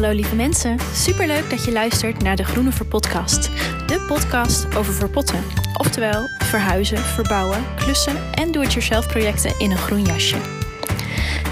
Hallo 0.00 0.14
lieve 0.14 0.36
mensen, 0.36 0.78
superleuk 0.94 1.50
dat 1.50 1.64
je 1.64 1.72
luistert 1.72 2.22
naar 2.22 2.36
de 2.36 2.44
Groene 2.44 2.72
Verpodcast. 2.72 3.50
De 3.86 4.04
podcast 4.06 4.76
over 4.76 4.92
verpotten, 4.92 5.44
oftewel 5.76 6.28
verhuizen, 6.38 6.98
verbouwen, 6.98 7.64
klussen 7.76 8.16
en 8.34 8.52
do-it-yourself 8.52 9.06
projecten 9.06 9.54
in 9.58 9.70
een 9.70 9.76
groen 9.76 10.04
jasje. 10.04 10.36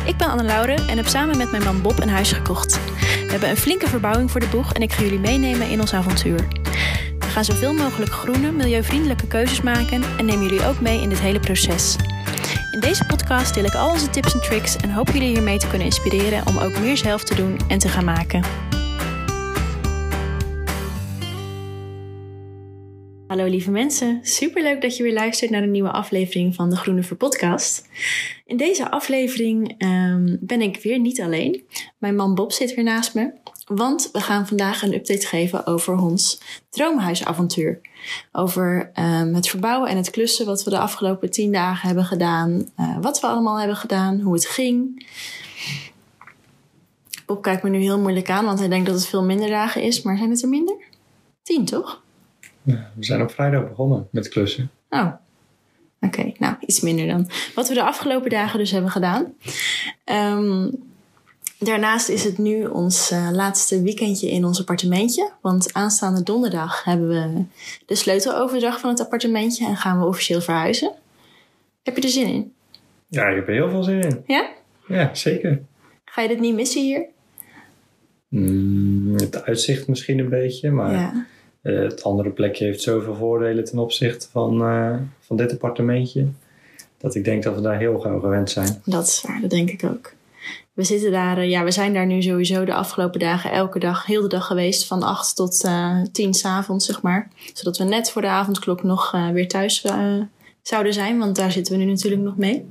Ik 0.06 0.16
ben 0.16 0.28
Anne 0.28 0.42
Laure 0.42 0.74
en 0.74 0.96
heb 0.96 1.06
samen 1.06 1.36
met 1.36 1.50
mijn 1.50 1.62
man 1.62 1.82
Bob 1.82 2.00
een 2.00 2.08
huis 2.08 2.32
gekocht. 2.32 2.80
We 3.24 3.30
hebben 3.30 3.50
een 3.50 3.56
flinke 3.56 3.88
verbouwing 3.88 4.30
voor 4.30 4.40
de 4.40 4.48
boeg 4.48 4.72
en 4.72 4.82
ik 4.82 4.92
ga 4.92 5.02
jullie 5.02 5.18
meenemen 5.18 5.70
in 5.70 5.80
ons 5.80 5.94
avontuur. 5.94 6.48
We 7.18 7.26
gaan 7.26 7.44
zoveel 7.44 7.72
mogelijk 7.72 8.12
groene, 8.12 8.52
milieuvriendelijke 8.52 9.26
keuzes 9.26 9.60
maken 9.60 10.02
en 10.18 10.24
nemen 10.24 10.42
jullie 10.42 10.66
ook 10.66 10.80
mee 10.80 11.00
in 11.00 11.08
dit 11.08 11.20
hele 11.20 11.40
proces. 11.40 11.96
In 12.78 12.84
deze 12.84 13.04
podcast 13.04 13.54
deel 13.54 13.64
ik 13.64 13.74
al 13.74 13.90
onze 13.90 14.10
tips 14.10 14.34
en 14.34 14.40
tricks 14.40 14.76
en 14.76 14.90
hoop 14.90 15.08
jullie 15.08 15.28
hiermee 15.28 15.58
te 15.58 15.68
kunnen 15.68 15.86
inspireren 15.86 16.46
om 16.46 16.58
ook 16.58 16.78
meer 16.78 16.96
zelf 16.96 17.24
te 17.24 17.34
doen 17.34 17.58
en 17.68 17.78
te 17.78 17.88
gaan 17.88 18.04
maken. 18.04 18.67
Hallo 23.38 23.52
lieve 23.52 23.70
mensen, 23.70 24.20
superleuk 24.22 24.80
dat 24.82 24.96
je 24.96 25.02
weer 25.02 25.12
luistert 25.12 25.50
naar 25.50 25.62
een 25.62 25.70
nieuwe 25.70 25.90
aflevering 25.90 26.54
van 26.54 26.70
de 26.70 26.76
Groene 26.76 27.02
Ver 27.02 27.16
Podcast. 27.16 27.88
In 28.46 28.56
deze 28.56 28.90
aflevering 28.90 29.74
ehm, 29.78 30.36
ben 30.40 30.60
ik 30.60 30.82
weer 30.82 30.98
niet 30.98 31.20
alleen. 31.20 31.62
Mijn 31.98 32.16
man 32.16 32.34
Bob 32.34 32.52
zit 32.52 32.74
weer 32.74 32.84
naast 32.84 33.14
me, 33.14 33.32
want 33.66 34.08
we 34.12 34.20
gaan 34.20 34.46
vandaag 34.46 34.82
een 34.82 34.94
update 34.94 35.26
geven 35.26 35.66
over 35.66 35.96
ons 35.96 36.40
droomhuisavontuur. 36.70 37.80
Over 38.32 38.90
um, 38.94 39.34
het 39.34 39.48
verbouwen 39.48 39.88
en 39.88 39.96
het 39.96 40.10
klussen 40.10 40.46
wat 40.46 40.64
we 40.64 40.70
de 40.70 40.78
afgelopen 40.78 41.30
tien 41.30 41.52
dagen 41.52 41.86
hebben 41.86 42.04
gedaan. 42.04 42.70
Uh, 42.80 42.98
wat 43.00 43.20
we 43.20 43.26
allemaal 43.26 43.58
hebben 43.58 43.76
gedaan, 43.76 44.20
hoe 44.20 44.34
het 44.34 44.46
ging. 44.46 45.06
Bob 47.26 47.42
kijkt 47.42 47.62
me 47.62 47.70
nu 47.70 47.78
heel 47.78 47.98
moeilijk 47.98 48.30
aan, 48.30 48.44
want 48.44 48.58
hij 48.58 48.68
denkt 48.68 48.86
dat 48.86 48.94
het 48.94 49.06
veel 49.06 49.24
minder 49.24 49.48
dagen 49.48 49.82
is. 49.82 50.02
Maar 50.02 50.16
zijn 50.16 50.30
het 50.30 50.42
er 50.42 50.48
minder? 50.48 50.76
Tien, 51.42 51.64
toch? 51.64 52.06
We 52.74 53.04
zijn 53.04 53.22
op 53.22 53.30
vrijdag 53.30 53.68
begonnen 53.68 54.08
met 54.10 54.28
klussen. 54.28 54.70
Oh, 54.90 55.00
oké. 55.00 55.16
Okay, 56.00 56.34
nou, 56.38 56.54
iets 56.60 56.80
minder 56.80 57.06
dan. 57.06 57.30
Wat 57.54 57.68
we 57.68 57.74
de 57.74 57.82
afgelopen 57.82 58.30
dagen 58.30 58.58
dus 58.58 58.70
hebben 58.70 58.90
gedaan. 58.90 59.34
Um, 60.04 60.86
Daarnaast 61.58 62.08
is 62.08 62.24
het 62.24 62.38
nu 62.38 62.66
ons 62.66 63.12
uh, 63.12 63.28
laatste 63.32 63.82
weekendje 63.82 64.30
in 64.30 64.44
ons 64.44 64.60
appartementje. 64.60 65.30
Want 65.40 65.72
aanstaande 65.72 66.22
donderdag 66.22 66.84
hebben 66.84 67.08
we 67.08 67.44
de 67.86 67.94
sleuteloverdracht 67.94 68.80
van 68.80 68.90
het 68.90 69.00
appartementje 69.00 69.66
en 69.66 69.76
gaan 69.76 69.98
we 69.98 70.06
officieel 70.06 70.40
verhuizen. 70.40 70.92
Heb 71.82 71.96
je 71.96 72.02
er 72.02 72.08
zin 72.08 72.26
in? 72.26 72.52
Ja, 73.08 73.28
ik 73.28 73.36
heb 73.36 73.48
er 73.48 73.54
heel 73.54 73.70
veel 73.70 73.82
zin 73.82 74.00
in. 74.00 74.22
Ja? 74.26 74.50
Ja, 74.88 75.14
zeker. 75.14 75.62
Ga 76.04 76.22
je 76.22 76.28
dit 76.28 76.40
niet 76.40 76.54
missen 76.54 76.82
hier? 76.82 77.06
Mm, 78.28 79.14
het 79.14 79.42
uitzicht 79.42 79.88
misschien 79.88 80.18
een 80.18 80.28
beetje, 80.28 80.70
maar 80.70 80.92
ja. 80.92 81.26
Uh, 81.62 81.82
het 81.82 82.02
andere 82.02 82.30
plekje 82.30 82.64
heeft 82.64 82.82
zoveel 82.82 83.14
voordelen 83.14 83.64
ten 83.64 83.78
opzichte 83.78 84.28
van, 84.30 84.62
uh, 84.62 84.94
van 85.20 85.36
dit 85.36 85.52
appartementje. 85.52 86.26
Dat 86.98 87.14
ik 87.14 87.24
denk 87.24 87.42
dat 87.42 87.54
we 87.54 87.60
daar 87.60 87.78
heel 87.78 87.98
gauw 87.98 88.20
gewend 88.20 88.50
zijn. 88.50 88.82
Dat 88.84 89.06
is 89.06 89.22
waar, 89.26 89.40
dat 89.40 89.50
denk 89.50 89.70
ik 89.70 89.84
ook. 89.84 90.12
We 90.72 90.84
zitten 90.84 91.10
daar, 91.10 91.46
ja, 91.46 91.64
we 91.64 91.70
zijn 91.70 91.94
daar 91.94 92.06
nu 92.06 92.22
sowieso 92.22 92.64
de 92.64 92.74
afgelopen 92.74 93.20
dagen 93.20 93.50
elke 93.50 93.78
dag, 93.78 94.06
heel 94.06 94.22
de 94.22 94.28
dag 94.28 94.46
geweest, 94.46 94.86
van 94.86 95.02
8 95.02 95.36
tot 95.36 95.64
uh, 95.64 96.02
10 96.12 96.34
s'avonds, 96.34 96.86
zeg 96.86 97.02
maar. 97.02 97.28
Zodat 97.52 97.78
we 97.78 97.84
net 97.84 98.10
voor 98.10 98.22
de 98.22 98.28
avondklok 98.28 98.82
nog 98.82 99.16
weer 99.32 99.48
thuis 99.48 99.84
zouden 100.62 100.92
zijn, 100.92 101.18
want 101.18 101.36
daar 101.36 101.52
zitten 101.52 101.78
we 101.78 101.84
nu 101.84 101.90
natuurlijk 101.90 102.22
nog 102.22 102.36
mee. 102.36 102.66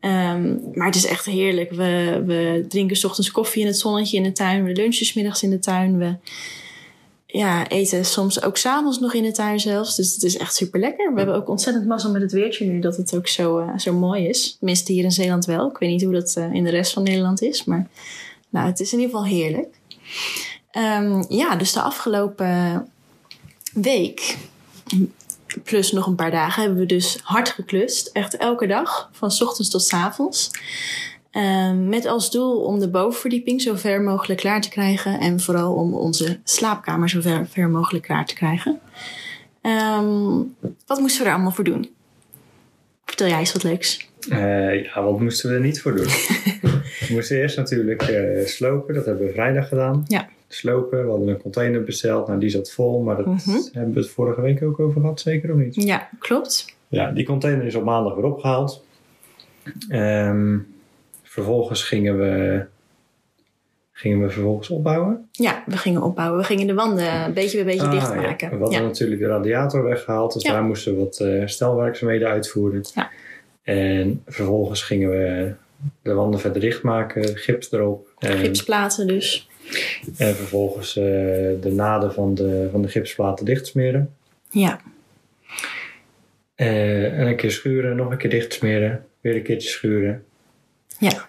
Um, 0.00 0.60
maar 0.74 0.86
het 0.86 0.94
is 0.94 1.06
echt 1.06 1.24
heerlijk. 1.24 1.70
We, 1.70 2.22
we 2.26 2.64
drinken 2.68 2.96
s 2.96 3.04
ochtends 3.04 3.30
koffie 3.30 3.60
in 3.62 3.66
het 3.66 3.78
zonnetje 3.78 4.16
in 4.16 4.22
de 4.22 4.32
tuin, 4.32 4.64
we 4.64 4.72
lunchen 4.72 5.12
middags 5.14 5.42
in 5.42 5.50
de 5.50 5.58
tuin. 5.58 5.98
We, 5.98 6.14
ja, 7.30 7.68
eten 7.68 8.04
soms 8.04 8.42
ook 8.42 8.56
s'avonds 8.56 8.98
nog 8.98 9.14
in 9.14 9.22
de 9.22 9.32
tuin 9.32 9.60
zelfs. 9.60 9.96
Dus 9.96 10.14
het 10.14 10.22
is 10.22 10.36
echt 10.36 10.54
super 10.54 10.80
lekker. 10.80 11.12
We 11.12 11.18
hebben 11.18 11.36
ook 11.36 11.48
ontzettend 11.48 11.86
mazzel 11.86 12.10
met 12.10 12.22
het 12.22 12.32
weertje 12.32 12.66
nu 12.66 12.80
dat 12.80 12.96
het 12.96 13.16
ook 13.16 13.28
zo, 13.28 13.58
uh, 13.58 13.78
zo 13.78 13.92
mooi 13.92 14.26
is. 14.26 14.56
Tenminste 14.58 14.92
hier 14.92 15.04
in 15.04 15.12
Zeeland 15.12 15.44
wel. 15.44 15.70
Ik 15.70 15.78
weet 15.78 15.90
niet 15.90 16.02
hoe 16.02 16.12
dat 16.12 16.34
uh, 16.38 16.52
in 16.52 16.64
de 16.64 16.70
rest 16.70 16.92
van 16.92 17.02
Nederland 17.02 17.42
is. 17.42 17.64
Maar 17.64 17.88
nou, 18.48 18.66
het 18.66 18.80
is 18.80 18.92
in 18.92 18.98
ieder 18.98 19.14
geval 19.14 19.30
heerlijk. 19.30 19.74
Um, 20.72 21.24
ja, 21.28 21.56
dus 21.56 21.72
de 21.72 21.80
afgelopen 21.80 22.88
week, 23.72 24.36
plus 25.64 25.92
nog 25.92 26.06
een 26.06 26.14
paar 26.14 26.30
dagen, 26.30 26.62
hebben 26.62 26.80
we 26.80 26.86
dus 26.86 27.18
hard 27.22 27.48
geklust. 27.48 28.06
Echt 28.06 28.36
elke 28.36 28.66
dag, 28.66 29.08
van 29.12 29.30
ochtends 29.40 29.70
tot 29.70 29.82
s 29.82 29.92
avonds. 29.92 30.50
Um, 31.38 31.88
met 31.88 32.06
als 32.06 32.30
doel 32.30 32.60
om 32.60 32.78
de 32.78 32.90
bovenverdieping 32.90 33.62
zo 33.62 33.74
ver 33.74 34.02
mogelijk 34.02 34.40
klaar 34.40 34.60
te 34.60 34.68
krijgen. 34.68 35.20
En 35.20 35.40
vooral 35.40 35.74
om 35.74 35.94
onze 35.94 36.38
slaapkamer 36.44 37.08
zo 37.08 37.20
ver, 37.20 37.46
ver 37.46 37.68
mogelijk 37.68 38.04
klaar 38.04 38.26
te 38.26 38.34
krijgen. 38.34 38.80
Um, 39.62 40.54
wat 40.86 41.00
moesten 41.00 41.22
we 41.22 41.28
er 41.28 41.34
allemaal 41.34 41.52
voor 41.52 41.64
doen? 41.64 41.88
Vertel 43.04 43.28
jij 43.28 43.38
eens 43.38 43.52
wat 43.52 43.62
leuks. 43.62 44.08
Uh, 44.28 44.84
ja, 44.84 45.02
wat 45.02 45.20
moesten 45.20 45.50
we 45.50 45.56
er 45.56 45.62
niet 45.62 45.80
voor 45.80 45.96
doen? 45.96 46.06
we 47.00 47.08
moesten 47.10 47.36
eerst 47.36 47.56
natuurlijk 47.56 48.08
uh, 48.08 48.46
slopen. 48.46 48.94
Dat 48.94 49.04
hebben 49.04 49.26
we 49.26 49.32
vrijdag 49.32 49.68
gedaan. 49.68 50.04
Ja. 50.06 50.28
Slopen. 50.48 51.04
We 51.04 51.10
hadden 51.10 51.28
een 51.28 51.42
container 51.42 51.84
besteld. 51.84 52.26
Nou, 52.26 52.40
die 52.40 52.50
zat 52.50 52.70
vol. 52.70 53.02
Maar 53.02 53.16
dat 53.16 53.26
mm 53.26 53.38
-hmm. 53.44 53.68
hebben 53.72 53.94
we 53.94 54.00
het 54.00 54.10
vorige 54.10 54.40
week 54.40 54.62
ook 54.62 54.80
over 54.80 55.00
gehad. 55.00 55.20
Zeker 55.20 55.52
of 55.52 55.56
niet? 55.56 55.74
Ja, 55.74 56.08
klopt. 56.18 56.76
Ja, 56.88 57.10
die 57.10 57.24
container 57.24 57.66
is 57.66 57.74
op 57.74 57.84
maandag 57.84 58.14
weer 58.14 58.24
opgehaald. 58.24 58.84
Um, 59.90 60.66
Vervolgens 61.28 61.82
gingen 61.82 62.18
we, 62.18 62.64
gingen 63.92 64.20
we 64.20 64.30
vervolgens 64.30 64.68
opbouwen. 64.68 65.28
Ja, 65.32 65.62
we 65.66 65.76
gingen 65.76 66.02
opbouwen. 66.02 66.38
We 66.38 66.44
gingen 66.44 66.66
de 66.66 66.74
wanden 66.74 67.24
een 67.24 67.32
beetje 67.32 67.64
bij 67.64 67.64
beetje 67.64 67.86
ah, 67.86 67.92
dichtmaken. 67.92 68.48
Ja. 68.50 68.56
We 68.56 68.62
hadden 68.62 68.80
ja. 68.80 68.86
natuurlijk 68.86 69.20
de 69.20 69.26
radiator 69.26 69.84
weggehaald. 69.84 70.32
Dus 70.32 70.42
ja. 70.42 70.52
daar 70.52 70.62
moesten 70.62 70.92
we 70.92 70.98
wat 70.98 71.20
uh, 71.20 71.28
herstelwerkzaamheden 71.28 72.28
uitvoeren. 72.28 72.84
Ja. 72.94 73.10
En 73.62 74.22
vervolgens 74.26 74.82
gingen 74.82 75.10
we 75.10 75.52
de 76.02 76.12
wanden 76.12 76.40
verder 76.40 76.60
dichtmaken. 76.60 77.36
Gips 77.36 77.72
erop. 77.72 78.08
En, 78.18 78.38
Gipsplaten 78.38 79.06
dus. 79.06 79.48
En 80.16 80.34
vervolgens 80.34 80.96
uh, 80.96 81.04
de 81.60 81.72
naden 81.74 82.12
van 82.12 82.34
de, 82.34 82.68
van 82.70 82.82
de 82.82 82.88
gipsplaten 82.88 83.44
dichtsmeren. 83.44 84.14
Ja. 84.50 84.80
Uh, 86.56 87.18
en 87.18 87.26
een 87.26 87.36
keer 87.36 87.50
schuren, 87.50 87.96
nog 87.96 88.10
een 88.10 88.18
keer 88.18 88.30
dichtsmeren. 88.30 89.04
Weer 89.20 89.34
een 89.34 89.42
keertje 89.42 89.68
schuren. 89.68 90.24
Ja, 90.98 91.28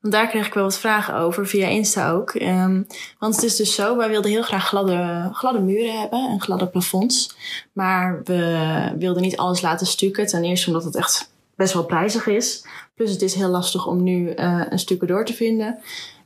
want 0.00 0.14
daar 0.14 0.28
kreeg 0.28 0.46
ik 0.46 0.54
wel 0.54 0.64
wat 0.64 0.78
vragen 0.78 1.14
over, 1.14 1.46
via 1.46 1.66
Insta 1.66 2.10
ook. 2.10 2.34
Um, 2.34 2.86
want 3.18 3.34
het 3.34 3.44
is 3.44 3.56
dus 3.56 3.74
zo, 3.74 3.96
wij 3.96 4.08
wilden 4.08 4.30
heel 4.30 4.42
graag 4.42 4.66
gladde, 4.66 5.28
gladde 5.32 5.60
muren 5.60 6.00
hebben 6.00 6.28
en 6.28 6.40
gladde 6.40 6.66
plafonds. 6.66 7.36
Maar 7.72 8.20
we 8.24 8.92
wilden 8.98 9.22
niet 9.22 9.36
alles 9.36 9.60
laten 9.60 9.86
stukken. 9.86 10.26
Ten 10.26 10.44
eerste 10.44 10.66
omdat 10.66 10.84
het 10.84 10.96
echt 10.96 11.30
best 11.56 11.72
wel 11.72 11.84
prijzig 11.84 12.26
is. 12.26 12.64
Plus 12.94 13.10
het 13.10 13.22
is 13.22 13.34
heel 13.34 13.48
lastig 13.48 13.86
om 13.86 14.02
nu 14.02 14.34
uh, 14.34 14.62
een 14.68 14.78
stukken 14.78 15.08
door 15.08 15.24
te 15.24 15.34
vinden. 15.34 15.78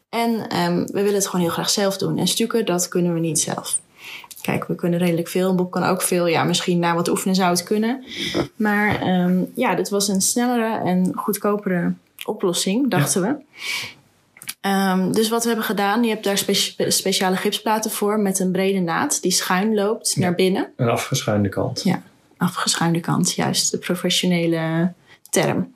En 0.08 0.30
um, 0.32 0.86
we 0.86 0.92
willen 0.92 1.14
het 1.14 1.26
gewoon 1.26 1.44
heel 1.44 1.54
graag 1.54 1.70
zelf 1.70 1.96
doen. 1.96 2.18
En 2.18 2.26
stukken, 2.26 2.66
dat 2.66 2.88
kunnen 2.88 3.14
we 3.14 3.20
niet 3.20 3.40
zelf. 3.40 3.80
Kijk, 4.40 4.64
we 4.64 4.74
kunnen 4.74 4.98
redelijk 4.98 5.28
veel. 5.28 5.54
Bob 5.54 5.70
kan 5.70 5.84
ook 5.84 6.02
veel. 6.02 6.26
Ja, 6.26 6.44
misschien 6.44 6.78
na 6.78 6.94
wat 6.94 7.08
oefenen 7.08 7.34
zou 7.34 7.50
het 7.50 7.62
kunnen. 7.62 8.04
Maar 8.56 9.08
um, 9.08 9.52
ja, 9.54 9.74
dit 9.74 9.88
was 9.88 10.08
een 10.08 10.20
snellere 10.20 10.84
en 10.84 11.12
goedkopere 11.14 11.92
oplossing, 12.24 12.90
dachten 12.90 13.22
ja. 13.22 13.28
we. 13.28 13.42
Um, 14.68 15.12
dus 15.12 15.28
wat 15.28 15.42
we 15.42 15.48
hebben 15.48 15.66
gedaan, 15.66 16.02
je 16.02 16.08
hebt 16.10 16.24
daar 16.24 16.38
spe 16.38 16.90
speciale 16.90 17.36
gipsplaten 17.36 17.90
voor 17.90 18.20
met 18.20 18.38
een 18.38 18.52
brede 18.52 18.80
naad 18.80 19.22
die 19.22 19.32
schuin 19.32 19.74
loopt 19.74 20.12
ja. 20.14 20.20
naar 20.20 20.34
binnen. 20.34 20.72
Een 20.76 20.88
afgeschuinde 20.88 21.48
kant. 21.48 21.82
Ja, 21.82 22.02
afgeschuinde 22.36 23.00
kant, 23.00 23.34
juist 23.34 23.70
de 23.70 23.78
professionele 23.78 24.92
term. 25.30 25.74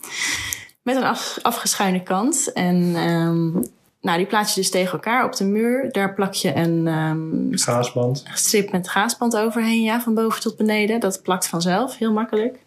Met 0.83 0.97
een 0.97 1.05
af 1.05 1.39
afgeschuinde 1.43 2.03
kant. 2.03 2.53
En 2.53 2.77
um, 2.97 3.67
nou, 4.01 4.19
die 4.19 4.27
plaats 4.27 4.55
je 4.55 4.61
dus 4.61 4.71
tegen 4.71 4.93
elkaar 4.93 5.25
op 5.25 5.37
de 5.37 5.45
muur. 5.45 5.93
Daar 5.93 6.15
plak 6.15 6.35
je 6.35 6.55
een 6.55 6.87
um, 6.87 7.49
gaasband. 7.51 8.25
strip 8.35 8.73
met 8.73 8.89
gaasband 8.89 9.37
overheen, 9.37 9.83
ja, 9.83 10.01
van 10.01 10.15
boven 10.15 10.41
tot 10.41 10.57
beneden. 10.57 11.01
Dat 11.01 11.23
plakt 11.23 11.47
vanzelf, 11.47 11.97
heel 11.97 12.13
makkelijk. 12.13 12.59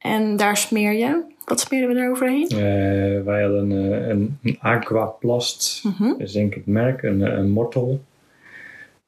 En 0.00 0.36
daar 0.36 0.56
smeer 0.56 0.92
je 0.92 1.22
wat 1.50 1.60
smeren 1.60 1.88
we 1.88 1.94
daar 1.94 2.10
overheen? 2.10 2.48
Uh, 2.52 3.24
wij 3.24 3.42
hadden 3.42 3.70
uh, 3.70 4.08
een, 4.08 4.38
een 4.42 4.58
Aquaplast, 4.60 5.82
-hmm. 5.96 6.14
is 6.18 6.32
denk 6.32 6.50
ik 6.50 6.54
het 6.54 6.66
merk, 6.66 7.02
een, 7.02 7.20
een 7.20 7.50
mortel. 7.50 8.00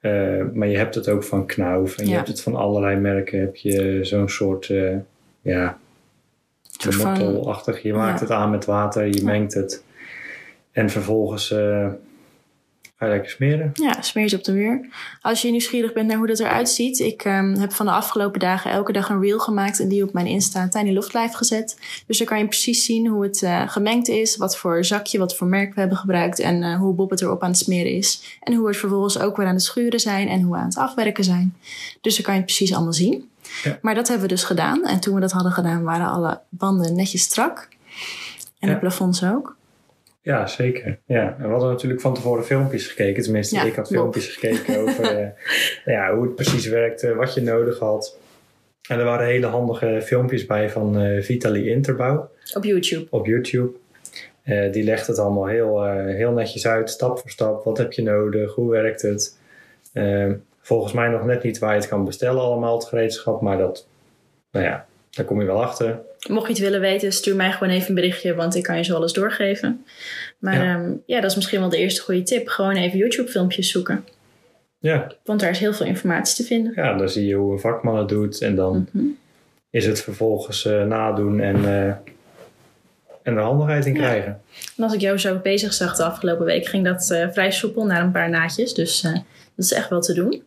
Uh, 0.01 0.45
maar 0.55 0.69
je 0.69 0.77
hebt 0.77 0.95
het 0.95 1.09
ook 1.09 1.25
van 1.25 1.47
Knauf 1.47 1.99
en 1.99 2.05
ja. 2.05 2.11
je 2.11 2.17
hebt 2.17 2.29
het 2.29 2.43
van 2.43 2.55
allerlei 2.55 2.97
merken. 2.97 3.41
Heb 3.41 3.57
je 3.57 3.99
zo'n 4.03 4.29
soort, 4.29 4.73
ja, 5.43 5.79
mortelachtig. 6.99 7.83
Je 7.83 7.93
maakt 7.93 8.19
ja. 8.19 8.25
het 8.25 8.35
aan 8.35 8.51
met 8.51 8.65
water, 8.65 9.07
je 9.07 9.25
mengt 9.25 9.55
het. 9.55 9.85
En 10.73 10.91
vervolgens 10.91 11.55
Ga 13.03 13.09
je 13.09 13.15
lekker 13.15 13.33
smeren? 13.33 13.71
Ja, 13.75 14.03
smeer 14.03 14.29
je 14.29 14.37
op 14.37 14.45
de 14.45 14.53
muur. 14.53 14.89
Als 15.21 15.43
je 15.43 15.51
nieuwsgierig 15.51 15.93
bent 15.93 16.07
naar 16.07 16.17
hoe 16.17 16.27
dat 16.27 16.39
eruit 16.39 16.69
ziet. 16.69 16.99
Ik 16.99 17.25
um, 17.25 17.55
heb 17.55 17.73
van 17.73 17.87
de 17.87 17.93
afgelopen 17.93 18.41
dagen 18.41 18.71
elke 18.71 18.93
dag 18.93 19.09
een 19.09 19.21
reel 19.21 19.39
gemaakt. 19.39 19.81
En 19.81 19.89
die 19.89 20.03
op 20.03 20.13
mijn 20.13 20.27
Insta 20.27 20.69
Tiny 20.69 20.93
Loft 20.93 21.15
Life 21.15 21.37
gezet. 21.37 21.79
Dus 22.07 22.19
dan 22.19 22.27
kan 22.27 22.39
je 22.39 22.47
precies 22.47 22.85
zien 22.85 23.07
hoe 23.07 23.23
het 23.23 23.43
uh, 23.43 23.69
gemengd 23.69 24.09
is. 24.09 24.37
Wat 24.37 24.57
voor 24.57 24.85
zakje, 24.85 25.19
wat 25.19 25.37
voor 25.37 25.47
merk 25.47 25.75
we 25.75 25.81
hebben 25.81 25.99
gebruikt. 25.99 26.39
En 26.39 26.63
uh, 26.63 26.79
hoe 26.79 26.95
Bob 26.95 27.11
het 27.11 27.21
erop 27.21 27.43
aan 27.43 27.51
het 27.51 27.59
smeren 27.59 27.93
is. 27.93 28.39
En 28.41 28.53
hoe 28.53 28.63
we 28.63 28.69
het 28.69 28.79
vervolgens 28.79 29.19
ook 29.19 29.37
weer 29.37 29.47
aan 29.47 29.55
het 29.55 29.63
schuren 29.63 30.01
zijn. 30.01 30.29
En 30.29 30.43
hoe 30.43 30.53
we 30.53 30.59
aan 30.59 30.67
het 30.67 30.79
afwerken 30.79 31.25
zijn. 31.25 31.57
Dus 32.01 32.15
dan 32.15 32.25
kan 32.25 32.35
je 32.35 32.41
het 32.41 32.49
precies 32.49 32.75
allemaal 32.75 32.93
zien. 32.93 33.29
Ja. 33.63 33.79
Maar 33.83 33.95
dat 33.95 34.09
hebben 34.09 34.29
we 34.29 34.35
dus 34.35 34.45
gedaan. 34.45 34.85
En 34.85 35.01
toen 35.01 35.15
we 35.15 35.21
dat 35.21 35.33
hadden 35.33 35.53
gedaan 35.53 35.83
waren 35.83 36.07
alle 36.07 36.41
banden 36.49 36.95
netjes 36.95 37.23
strak. 37.23 37.69
En 38.59 38.69
ja. 38.69 38.75
de 38.75 38.81
plafonds 38.81 39.25
ook. 39.25 39.57
Ja, 40.23 40.47
zeker. 40.47 40.99
Ja. 41.07 41.37
En 41.39 41.45
we 41.45 41.51
hadden 41.51 41.69
natuurlijk 41.69 42.01
van 42.01 42.15
tevoren 42.15 42.45
filmpjes 42.45 42.87
gekeken. 42.87 43.23
Tenminste, 43.23 43.55
ja, 43.55 43.63
ik 43.63 43.75
had 43.75 43.89
filmpjes 43.89 44.27
gekeken 44.27 44.79
over 44.79 45.21
uh, 45.21 45.29
ja, 45.95 46.15
hoe 46.15 46.23
het 46.23 46.35
precies 46.35 46.67
werkte, 46.67 47.15
wat 47.15 47.35
je 47.35 47.41
nodig 47.41 47.79
had. 47.79 48.19
En 48.89 48.99
er 48.99 49.05
waren 49.05 49.27
hele 49.27 49.47
handige 49.47 50.01
filmpjes 50.03 50.47
bij 50.47 50.71
van 50.71 51.03
uh, 51.03 51.23
Vitaly 51.23 51.69
Interbouw. 51.69 52.31
Op 52.55 52.65
YouTube. 52.65 53.07
Op 53.11 53.27
YouTube. 53.27 53.71
Uh, 54.45 54.73
die 54.73 54.85
legt 54.85 55.07
het 55.07 55.19
allemaal 55.19 55.47
heel, 55.47 55.93
heel 55.93 56.33
netjes 56.33 56.67
uit, 56.67 56.91
stap 56.91 57.19
voor 57.19 57.31
stap. 57.31 57.65
Wat 57.65 57.79
heb 57.79 57.93
je 57.93 58.03
nodig? 58.03 58.55
Hoe 58.55 58.71
werkt 58.71 59.03
het? 59.03 59.41
volgens 60.61 60.93
mij 60.93 61.09
nog 61.09 61.25
net 61.25 61.43
niet 61.43 61.59
waar 61.59 61.75
je 61.75 61.81
het 61.81 61.89
kan 61.89 62.05
bestellen 62.05 62.43
allemaal, 62.43 62.75
het 62.75 62.85
gereedschap. 62.85 63.41
Maar 63.41 63.59
dat, 63.59 63.87
nou 64.51 64.67
ja, 64.67 64.87
daar 65.11 65.25
kom 65.25 65.41
je 65.41 65.47
wel 65.47 65.63
achter. 65.63 66.01
Mocht 66.29 66.47
je 66.47 66.53
het 66.53 66.63
willen 66.63 66.81
weten, 66.81 67.13
stuur 67.13 67.37
mij 67.37 67.53
gewoon 67.53 67.73
even 67.73 67.89
een 67.89 67.95
berichtje, 67.95 68.35
want 68.35 68.55
ik 68.55 68.63
kan 68.63 68.77
je 68.77 68.85
zo 68.85 68.95
alles 68.95 69.13
doorgeven. 69.13 69.85
Maar 70.39 70.65
ja, 70.65 70.75
um, 70.75 71.03
ja 71.07 71.21
dat 71.21 71.31
is 71.31 71.37
misschien 71.37 71.61
wel 71.61 71.69
de 71.69 71.77
eerste 71.77 72.03
goede 72.03 72.23
tip. 72.23 72.49
Gewoon 72.49 72.77
even 72.77 72.99
YouTube-filmpjes 72.99 73.71
zoeken. 73.71 74.05
Ja. 74.79 75.13
Want 75.25 75.41
daar 75.41 75.51
is 75.51 75.59
heel 75.59 75.73
veel 75.73 75.87
informatie 75.87 76.37
te 76.37 76.45
vinden. 76.45 76.73
Ja, 76.75 76.97
dan 76.97 77.09
zie 77.09 77.27
je 77.27 77.35
hoe 77.35 77.53
een 77.53 77.61
vakman 77.61 77.97
het 77.97 78.09
doet 78.09 78.41
en 78.41 78.55
dan 78.55 78.77
mm 78.77 78.89
-hmm. 78.93 79.19
is 79.71 79.87
het 79.87 80.03
vervolgens 80.03 80.65
uh, 80.65 80.85
nadoen 80.85 81.41
en, 81.41 81.57
uh, 81.57 81.87
en 83.23 83.37
er 83.37 83.41
handigheid 83.41 83.87
in 83.87 83.95
ja. 83.95 84.01
krijgen. 84.01 84.41
En 84.77 84.85
als 84.85 84.93
ik 84.93 85.01
jou 85.01 85.19
zo 85.19 85.39
bezig 85.39 85.73
zag 85.73 85.97
de 85.97 86.05
afgelopen 86.05 86.45
week, 86.45 86.67
ging 86.67 86.85
dat 86.85 87.11
uh, 87.13 87.29
vrij 87.33 87.51
soepel 87.51 87.87
naar 87.87 88.03
een 88.03 88.13
paar 88.13 88.31
naadjes. 88.31 88.75
Dus 88.75 89.01
dat 89.01 89.23
is 89.57 89.73
echt 89.73 89.89
wel 89.89 90.01
te 90.01 90.15
doen. 90.15 90.43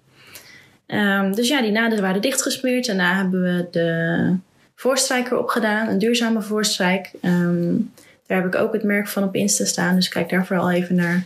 Um, 0.88 1.36
dus 1.36 1.48
ja, 1.48 1.62
die 1.62 1.72
naden 1.72 2.01
waren 2.01 2.22
dichtgesmeerd. 2.22 2.86
Daarna 2.86 3.16
hebben 3.16 3.42
we 3.42 3.68
de 3.72 4.36
voorstrijker 4.75 5.38
opgedaan, 5.38 5.88
een 5.88 6.00
duurzame 6.00 6.42
voorstrijk. 6.42 7.12
Um, 7.22 7.92
daar 8.25 8.42
heb 8.42 8.54
ik 8.54 8.62
ook 8.62 8.74
het 8.74 8.83
merk 8.83 9.07
van 9.07 9.24
op 9.24 9.36
Insta 9.36 9.66
staan, 9.66 9.95
dus 9.95 10.10
kijk 10.10 10.30
daar 10.30 10.45
vooral 10.45 10.72
even 10.72 10.95
naar. 10.95 11.25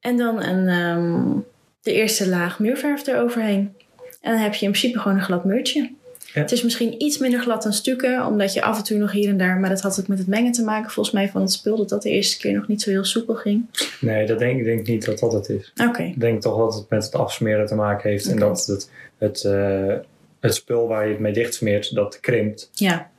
En 0.00 0.16
dan 0.16 0.42
een, 0.42 0.68
um, 0.68 1.44
de 1.82 1.92
eerste 1.92 2.28
laag 2.28 2.58
muurverf 2.58 3.06
eroverheen. 3.06 3.74
En 4.20 4.32
dan 4.32 4.40
heb 4.40 4.54
je 4.54 4.64
in 4.64 4.70
principe 4.70 4.98
gewoon 4.98 5.16
een 5.16 5.24
glad 5.24 5.44
muurtje. 5.44 5.90
Ja. 6.36 6.40
Het 6.42 6.52
is 6.52 6.62
misschien 6.62 7.02
iets 7.02 7.18
minder 7.18 7.40
glad 7.40 7.62
dan 7.62 7.72
stukken, 7.72 8.26
omdat 8.26 8.52
je 8.52 8.62
af 8.62 8.78
en 8.78 8.84
toe 8.84 8.98
nog 8.98 9.12
hier 9.12 9.28
en 9.28 9.36
daar, 9.36 9.58
maar 9.58 9.68
dat 9.68 9.80
had 9.80 10.00
ook 10.00 10.06
met 10.06 10.18
het 10.18 10.26
mengen 10.26 10.52
te 10.52 10.64
maken 10.64 10.90
volgens 10.90 11.14
mij 11.14 11.28
van 11.28 11.40
het 11.40 11.52
spul, 11.52 11.76
dat 11.76 11.88
dat 11.88 12.02
de 12.02 12.10
eerste 12.10 12.38
keer 12.38 12.52
nog 12.52 12.68
niet 12.68 12.82
zo 12.82 12.90
heel 12.90 13.04
soepel 13.04 13.34
ging. 13.34 13.66
Nee, 14.00 14.26
dat 14.26 14.38
denk 14.38 14.58
ik 14.58 14.64
denk 14.64 14.86
niet 14.86 15.04
dat 15.04 15.18
dat 15.18 15.32
het 15.32 15.48
is. 15.48 15.72
Oké. 15.76 15.88
Okay. 15.88 16.06
Ik 16.06 16.20
denk 16.20 16.42
toch 16.42 16.58
dat 16.58 16.74
het 16.74 16.90
met 16.90 17.04
het 17.04 17.14
afsmeren 17.14 17.66
te 17.66 17.74
maken 17.74 18.10
heeft 18.10 18.24
okay. 18.24 18.36
en 18.36 18.46
dat 18.48 18.66
het, 18.66 18.90
het, 19.18 19.44
uh, 19.46 19.94
het 20.40 20.54
spul 20.54 20.88
waar 20.88 21.04
je 21.04 21.12
het 21.12 21.20
mee 21.20 21.32
dichtsmeert, 21.32 21.94
dat 21.94 22.20
krimpt. 22.20 22.70
Ja. 22.72 23.10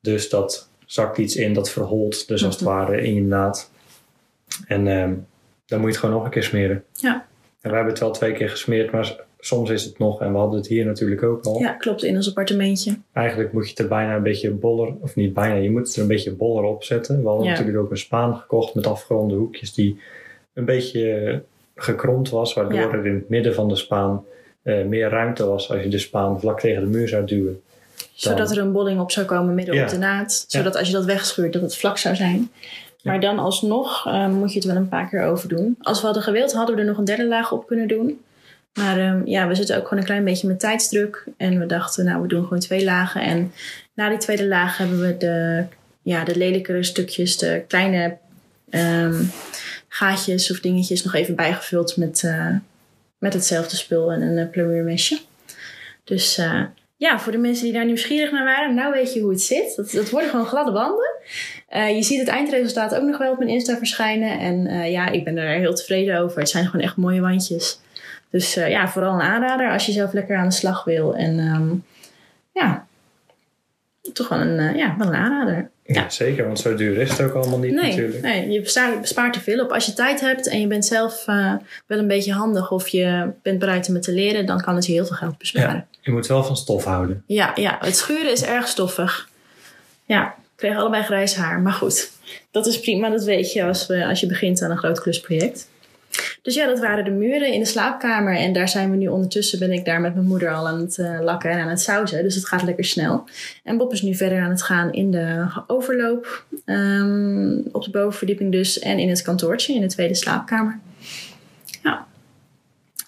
Dus 0.00 0.28
dat 0.28 0.70
zakt 0.86 1.18
iets 1.18 1.36
in, 1.36 1.52
dat 1.52 1.70
verholt 1.70 2.28
dus 2.28 2.44
als 2.44 2.54
het 2.54 2.64
ware 2.64 3.02
in 3.02 3.14
je 3.14 3.22
naad. 3.22 3.70
En 4.66 4.86
um, 4.86 5.26
dan 5.66 5.78
moet 5.80 5.88
je 5.88 5.94
het 5.94 5.96
gewoon 5.96 6.14
nog 6.14 6.24
een 6.24 6.30
keer 6.30 6.42
smeren. 6.42 6.84
Ja. 6.92 7.26
En 7.60 7.70
we 7.70 7.76
hebben 7.76 7.92
het 7.92 8.02
wel 8.02 8.10
twee 8.10 8.32
keer 8.32 8.48
gesmeerd, 8.48 8.92
maar 8.92 9.24
soms 9.38 9.70
is 9.70 9.84
het 9.84 9.98
nog, 9.98 10.20
en 10.20 10.32
we 10.32 10.38
hadden 10.38 10.58
het 10.58 10.68
hier 10.68 10.84
natuurlijk 10.84 11.22
ook 11.22 11.44
al. 11.44 11.58
Ja, 11.58 11.72
klopt, 11.72 12.04
in 12.04 12.16
ons 12.16 12.28
appartementje. 12.28 12.96
Eigenlijk 13.12 13.52
moet 13.52 13.64
je 13.64 13.70
het 13.70 13.78
er 13.78 13.88
bijna 13.88 14.16
een 14.16 14.22
beetje 14.22 14.50
boller, 14.50 14.94
of 15.00 15.16
niet 15.16 15.34
bijna, 15.34 15.54
je 15.54 15.70
moet 15.70 15.86
het 15.86 15.96
er 15.96 16.02
een 16.02 16.08
beetje 16.08 16.32
boller 16.32 16.64
op 16.64 16.84
zetten. 16.84 17.22
We 17.22 17.28
hadden 17.28 17.46
ja. 17.46 17.52
natuurlijk 17.52 17.78
ook 17.78 17.90
een 17.90 17.98
spaan 17.98 18.36
gekocht 18.36 18.74
met 18.74 18.86
afgeronde 18.86 19.34
hoekjes 19.34 19.74
die 19.74 20.00
een 20.52 20.64
beetje 20.64 21.42
gekromd 21.74 22.30
was, 22.30 22.54
waardoor 22.54 22.78
ja. 22.78 22.92
er 22.92 23.06
in 23.06 23.14
het 23.14 23.28
midden 23.28 23.54
van 23.54 23.68
de 23.68 23.76
spaan 23.76 24.24
uh, 24.66 24.84
meer 24.84 25.08
ruimte 25.08 25.46
was 25.46 25.70
als 25.70 25.82
je 25.82 25.88
de 25.88 25.98
spaan 25.98 26.40
vlak 26.40 26.60
tegen 26.60 26.82
de 26.82 26.88
muur 26.88 27.08
zou 27.08 27.26
duwen. 27.26 27.60
Dan... 27.96 28.06
Zodat 28.14 28.50
er 28.50 28.58
een 28.58 28.72
bolling 28.72 29.00
op 29.00 29.10
zou 29.10 29.26
komen 29.26 29.54
midden 29.54 29.74
ja. 29.74 29.82
op 29.82 29.88
de 29.88 29.98
naad. 29.98 30.44
Zodat 30.48 30.72
ja. 30.72 30.78
als 30.78 30.88
je 30.88 30.94
dat 30.94 31.04
wegschuurt, 31.04 31.52
dat 31.52 31.62
het 31.62 31.76
vlak 31.76 31.98
zou 31.98 32.14
zijn. 32.16 32.50
Maar 33.02 33.20
dan 33.20 33.38
alsnog 33.38 34.06
uh, 34.06 34.28
moet 34.28 34.52
je 34.52 34.58
het 34.58 34.68
wel 34.68 34.76
een 34.76 34.88
paar 34.88 35.08
keer 35.08 35.22
overdoen. 35.22 35.76
Als 35.80 35.98
we 35.98 36.04
hadden 36.04 36.22
gewild, 36.22 36.52
hadden 36.52 36.74
we 36.74 36.80
er 36.80 36.86
nog 36.86 36.98
een 36.98 37.04
derde 37.04 37.26
laag 37.26 37.52
op 37.52 37.66
kunnen 37.66 37.88
doen. 37.88 38.20
Maar 38.74 38.98
um, 38.98 39.26
ja, 39.26 39.48
we 39.48 39.54
zitten 39.54 39.76
ook 39.76 39.82
gewoon 39.82 39.98
een 39.98 40.04
klein 40.04 40.24
beetje 40.24 40.46
met 40.46 40.60
tijdsdruk. 40.60 41.24
En 41.36 41.58
we 41.58 41.66
dachten, 41.66 42.04
nou, 42.04 42.22
we 42.22 42.28
doen 42.28 42.42
gewoon 42.42 42.58
twee 42.58 42.84
lagen. 42.84 43.20
En 43.20 43.52
na 43.94 44.08
die 44.08 44.18
tweede 44.18 44.46
laag 44.46 44.78
hebben 44.78 45.00
we 45.00 45.16
de, 45.16 45.64
ja, 46.02 46.24
de 46.24 46.36
lelijkere 46.36 46.82
stukjes, 46.82 47.38
de 47.38 47.64
kleine 47.68 48.16
um, 48.70 49.30
gaatjes 49.88 50.50
of 50.50 50.60
dingetjes 50.60 51.04
nog 51.04 51.14
even 51.14 51.34
bijgevuld 51.34 51.96
met, 51.96 52.22
uh, 52.22 52.54
met 53.18 53.32
hetzelfde 53.32 53.76
spul 53.76 54.12
en 54.12 54.22
een 54.22 54.38
uh, 54.38 54.50
plamuurmesje. 54.50 55.20
Dus 56.04 56.38
uh, 56.38 56.62
ja, 56.96 57.18
voor 57.18 57.32
de 57.32 57.38
mensen 57.38 57.64
die 57.64 57.72
daar 57.72 57.84
nieuwsgierig 57.84 58.32
naar 58.32 58.44
waren, 58.44 58.74
nou 58.74 58.92
weet 58.92 59.14
je 59.14 59.20
hoe 59.20 59.30
het 59.30 59.42
zit. 59.42 59.76
Dat, 59.76 59.90
dat 59.90 60.10
worden 60.10 60.30
gewoon 60.30 60.46
gladde 60.46 60.72
banden. 60.72 61.14
Uh, 61.74 61.94
je 61.96 62.02
ziet 62.02 62.18
het 62.18 62.28
eindresultaat 62.28 62.94
ook 62.94 63.02
nog 63.02 63.18
wel 63.18 63.32
op 63.32 63.38
mijn 63.38 63.50
Insta 63.50 63.76
verschijnen. 63.76 64.38
En 64.38 64.90
ja, 64.90 65.08
ik 65.08 65.24
ben 65.24 65.36
er 65.36 65.58
heel 65.58 65.74
tevreden 65.74 66.18
over. 66.18 66.38
Het 66.38 66.48
zijn 66.48 66.66
gewoon 66.66 66.84
echt 66.84 66.96
mooie 66.96 67.20
wandjes. 67.20 67.80
Dus 68.30 68.54
ja, 68.54 68.88
vooral 68.88 69.14
een 69.14 69.20
aanrader 69.20 69.72
als 69.72 69.86
je 69.86 69.92
zelf 69.92 70.12
lekker 70.12 70.36
aan 70.36 70.48
de 70.48 70.54
slag 70.54 70.84
wil. 70.84 71.14
En 71.14 71.38
um, 71.38 71.84
ja, 72.52 72.86
toch 74.12 74.28
wel 74.28 74.40
een, 74.40 74.76
ja, 74.76 74.94
wel 74.98 75.06
een 75.06 75.14
aanrader. 75.14 75.70
Ja, 75.86 76.10
zeker, 76.10 76.46
want 76.46 76.60
zo 76.60 76.74
duur 76.74 76.98
is 76.98 77.10
het 77.10 77.20
ook 77.20 77.34
allemaal 77.34 77.58
niet 77.58 77.72
nee, 77.72 77.90
natuurlijk. 77.90 78.22
Nee, 78.22 78.50
je 78.50 78.60
bespaart, 78.60 79.00
bespaart 79.00 79.34
er 79.34 79.40
veel 79.40 79.64
op. 79.64 79.72
Als 79.72 79.86
je 79.86 79.92
tijd 79.92 80.20
hebt 80.20 80.48
en 80.48 80.60
je 80.60 80.66
bent 80.66 80.84
zelf 80.84 81.26
uh, 81.28 81.52
wel 81.86 81.98
een 81.98 82.06
beetje 82.06 82.32
handig 82.32 82.70
of 82.70 82.88
je 82.88 83.30
bent 83.42 83.58
bereid 83.58 83.88
om 83.88 83.94
het 83.94 84.02
te 84.02 84.12
leren, 84.12 84.46
dan 84.46 84.60
kan 84.60 84.74
het 84.74 84.86
je 84.86 84.92
heel 84.92 85.06
veel 85.06 85.16
geld 85.16 85.38
besparen. 85.38 85.86
Ja, 85.90 85.98
je 86.00 86.12
moet 86.12 86.26
wel 86.26 86.44
van 86.44 86.56
stof 86.56 86.84
houden. 86.84 87.22
Ja, 87.26 87.52
ja, 87.54 87.78
het 87.80 87.96
schuren 87.96 88.32
is 88.32 88.44
erg 88.44 88.68
stoffig. 88.68 89.28
Ja, 90.04 90.34
we 90.36 90.56
kregen 90.56 90.78
allebei 90.78 91.02
grijs 91.02 91.34
haar, 91.34 91.60
maar 91.60 91.72
goed. 91.72 92.10
Dat 92.50 92.66
is 92.66 92.80
prima, 92.80 93.10
dat 93.10 93.24
weet 93.24 93.52
je 93.52 93.64
als, 93.64 93.86
we, 93.86 94.06
als 94.06 94.20
je 94.20 94.26
begint 94.26 94.62
aan 94.62 94.70
een 94.70 94.78
groot 94.78 95.00
klusproject. 95.00 95.68
Dus 96.42 96.54
ja, 96.54 96.66
dat 96.66 96.78
waren 96.78 97.04
de 97.04 97.10
muren 97.10 97.52
in 97.52 97.60
de 97.60 97.66
slaapkamer. 97.66 98.36
En 98.36 98.52
daar 98.52 98.68
zijn 98.68 98.90
we 98.90 98.96
nu 98.96 99.08
ondertussen, 99.08 99.58
ben 99.58 99.72
ik 99.72 99.84
daar 99.84 100.00
met 100.00 100.14
mijn 100.14 100.26
moeder 100.26 100.54
al 100.54 100.68
aan 100.68 100.80
het 100.80 100.98
uh, 100.98 101.20
lakken 101.20 101.50
en 101.50 101.58
aan 101.58 101.68
het 101.68 101.80
sausen. 101.80 102.22
Dus 102.22 102.34
het 102.34 102.46
gaat 102.46 102.62
lekker 102.62 102.84
snel. 102.84 103.24
En 103.64 103.76
Bob 103.76 103.92
is 103.92 104.02
nu 104.02 104.14
verder 104.14 104.40
aan 104.40 104.50
het 104.50 104.62
gaan 104.62 104.92
in 104.92 105.10
de 105.10 105.46
overloop. 105.66 106.44
Um, 106.64 107.64
op 107.72 107.84
de 107.84 107.90
bovenverdieping 107.90 108.52
dus. 108.52 108.78
En 108.78 108.98
in 108.98 109.08
het 109.08 109.22
kantoortje, 109.22 109.74
in 109.74 109.80
de 109.80 109.86
tweede 109.86 110.14
slaapkamer. 110.14 110.80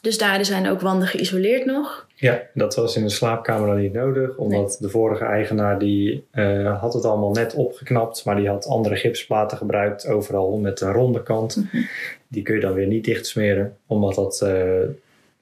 Dus 0.01 0.19
daar 0.19 0.45
zijn 0.45 0.69
ook 0.69 0.81
wanden 0.81 1.09
geïsoleerd 1.09 1.65
nog. 1.65 2.07
Ja, 2.15 2.43
dat 2.55 2.75
was 2.75 2.97
in 2.97 3.03
de 3.03 3.09
slaapkamer 3.09 3.67
dan 3.67 3.81
niet 3.81 3.93
nodig. 3.93 4.37
Omdat 4.37 4.69
nee. 4.69 4.77
de 4.81 4.89
vorige 4.89 5.25
eigenaar 5.25 5.79
die 5.79 6.27
uh, 6.35 6.81
had 6.81 6.95
het 6.95 7.05
allemaal 7.05 7.33
net 7.33 7.55
opgeknapt. 7.55 8.25
Maar 8.25 8.37
die 8.37 8.49
had 8.49 8.67
andere 8.67 8.97
gipsplaten 8.97 9.57
gebruikt 9.57 10.07
overal 10.07 10.57
met 10.57 10.81
een 10.81 10.93
ronde 10.93 11.23
kant. 11.23 11.57
Mm 11.57 11.69
-hmm. 11.71 11.87
Die 12.29 12.43
kun 12.43 12.55
je 12.55 12.61
dan 12.61 12.73
weer 12.73 12.87
niet 12.87 13.05
dicht 13.05 13.27
smeren. 13.27 13.77
Omdat, 13.87 14.15
dat, 14.15 14.41
uh, 14.45 14.89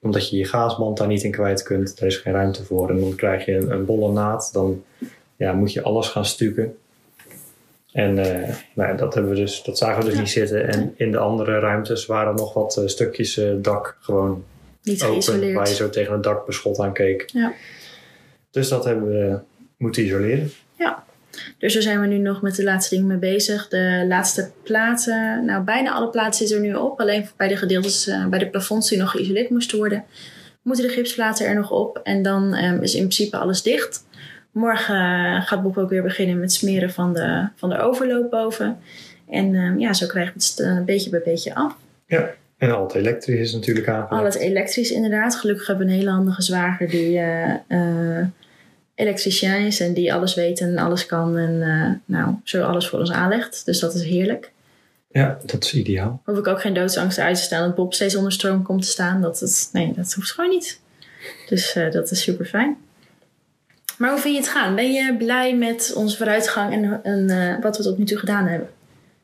omdat 0.01 0.29
je 0.29 0.37
je 0.37 0.45
gaasband 0.45 0.97
daar 0.97 1.07
niet 1.07 1.23
in 1.23 1.31
kwijt 1.31 1.63
kunt. 1.63 1.99
Er 1.99 2.05
is 2.05 2.17
geen 2.17 2.33
ruimte 2.33 2.63
voor. 2.63 2.89
En 2.89 2.99
dan 2.99 3.15
krijg 3.15 3.45
je 3.45 3.55
een, 3.55 3.71
een 3.71 3.85
bolle 3.85 4.11
naad. 4.11 4.49
Dan 4.53 4.83
ja, 5.35 5.53
moet 5.53 5.73
je 5.73 5.81
alles 5.81 6.07
gaan 6.07 6.25
stukken. 6.25 6.77
En 7.97 8.17
uh, 8.17 8.55
nou, 8.73 8.97
dat, 8.97 9.13
hebben 9.13 9.31
we 9.31 9.37
dus, 9.37 9.63
dat 9.63 9.77
zagen 9.77 9.99
we 9.99 10.05
dus 10.05 10.13
ja. 10.13 10.19
niet 10.19 10.29
zitten. 10.29 10.67
En 10.67 10.93
in 10.97 11.11
de 11.11 11.17
andere 11.17 11.59
ruimtes 11.59 12.05
waren 12.05 12.35
nog 12.35 12.53
wat 12.53 12.77
uh, 12.79 12.87
stukjes 12.87 13.37
uh, 13.37 13.53
dak 13.57 13.97
gewoon 13.99 14.43
niet 14.83 15.03
open. 15.03 15.13
geïsoleerd. 15.13 15.55
Waar 15.55 15.67
je 15.67 15.75
zo 15.75 15.89
tegen 15.89 16.13
het 16.13 16.23
dakbeschot 16.23 16.79
aan 16.79 16.93
keek. 16.93 17.29
Ja. 17.33 17.53
Dus 18.51 18.69
dat 18.69 18.85
hebben 18.85 19.07
we 19.07 19.39
moeten 19.77 20.03
isoleren. 20.03 20.51
Ja. 20.77 21.03
Dus 21.57 21.73
daar 21.73 21.81
zijn 21.81 22.01
we 22.01 22.07
nu 22.07 22.17
nog 22.17 22.41
met 22.41 22.55
de 22.55 22.63
laatste 22.63 22.95
dingen 22.95 23.09
mee 23.09 23.17
bezig. 23.17 23.67
De 23.67 24.05
laatste 24.07 24.51
platen, 24.63 25.45
nou 25.45 25.63
bijna 25.63 25.91
alle 25.91 26.09
platen 26.09 26.33
zitten 26.33 26.57
er 26.57 26.63
nu 26.63 26.75
op. 26.75 26.99
Alleen 26.99 27.27
bij 27.37 27.47
de 27.47 27.57
gedeeltes, 27.57 28.11
bij 28.29 28.39
de 28.39 28.49
plafonds 28.49 28.89
die 28.89 28.97
nog 28.97 29.11
geïsoleerd 29.11 29.49
moesten 29.49 29.77
worden, 29.77 30.05
moeten 30.61 30.85
de 30.87 30.91
gipsplaten 30.91 31.47
er 31.47 31.55
nog 31.55 31.71
op. 31.71 31.99
En 32.03 32.21
dan 32.21 32.55
um, 32.55 32.81
is 32.81 32.93
in 32.93 33.01
principe 33.01 33.37
alles 33.37 33.61
dicht. 33.61 34.05
Morgen 34.57 35.41
gaat 35.41 35.63
Bob 35.63 35.77
ook 35.77 35.89
weer 35.89 36.03
beginnen 36.03 36.39
met 36.39 36.53
smeren 36.53 36.91
van 36.91 37.13
de, 37.13 37.47
van 37.55 37.69
de 37.69 37.79
overloop 37.79 38.29
boven. 38.29 38.77
En 39.29 39.55
um, 39.55 39.79
ja, 39.79 39.93
zo 39.93 40.07
krijgen 40.07 40.33
we 40.33 40.43
het 40.43 40.59
een 40.59 40.85
beetje 40.85 41.09
bij 41.09 41.21
beetje 41.25 41.55
af. 41.55 41.75
Ja, 42.05 42.29
en 42.57 42.75
al 42.75 42.83
het 42.83 42.93
elektrisch 42.93 43.39
is 43.39 43.53
natuurlijk 43.53 43.87
aangelegd. 43.87 44.11
Al 44.11 44.23
het 44.23 44.35
elektrisch 44.35 44.91
inderdaad. 44.91 45.35
Gelukkig 45.35 45.67
hebben 45.67 45.85
we 45.85 45.91
een 45.91 45.97
hele 45.97 46.09
handige 46.09 46.41
zwager 46.41 46.89
die 46.89 47.17
uh, 47.17 47.53
uh, 47.67 48.25
elektricien 48.95 49.65
is. 49.65 49.79
En 49.79 49.93
die 49.93 50.13
alles 50.13 50.35
weet 50.35 50.59
en 50.59 50.77
alles 50.77 51.05
kan. 51.05 51.37
En 51.37 52.01
nou, 52.05 52.35
zo 52.43 52.63
alles 52.63 52.87
voor 52.87 52.99
ons 52.99 53.11
aanlegt. 53.11 53.65
Dus 53.65 53.79
dat 53.79 53.93
is 53.93 54.03
heerlijk. 54.03 54.51
Ja, 55.11 55.37
dat 55.45 55.63
is 55.63 55.73
ideaal. 55.73 56.21
Hoef 56.25 56.37
ik 56.37 56.47
ook 56.47 56.61
geen 56.61 56.73
doodsangst 56.73 57.19
uit 57.19 57.35
te 57.35 57.41
staan 57.41 57.67
dat 57.67 57.75
Bob 57.75 57.93
steeds 57.93 58.15
onder 58.15 58.31
stroom 58.31 58.63
komt 58.63 58.81
te 58.81 58.87
staan. 58.87 59.21
Dat 59.21 59.69
nee, 59.73 59.93
dat 59.95 60.13
hoeft 60.13 60.31
gewoon 60.31 60.49
niet. 60.49 60.79
Dus 61.49 61.77
dat 61.91 62.11
is 62.11 62.21
super 62.21 62.45
fijn. 62.45 62.77
Maar 63.97 64.09
hoe 64.09 64.19
vind 64.19 64.35
je 64.35 64.41
het 64.41 64.49
gaan? 64.49 64.75
Ben 64.75 64.91
je 64.91 65.15
blij 65.17 65.55
met 65.55 65.93
onze 65.95 66.17
vooruitgang 66.17 66.73
en, 66.73 67.03
en 67.03 67.29
uh, 67.29 67.63
wat 67.63 67.77
we 67.77 67.83
tot 67.83 67.97
nu 67.97 68.05
toe 68.05 68.17
gedaan 68.17 68.45
hebben? 68.47 68.69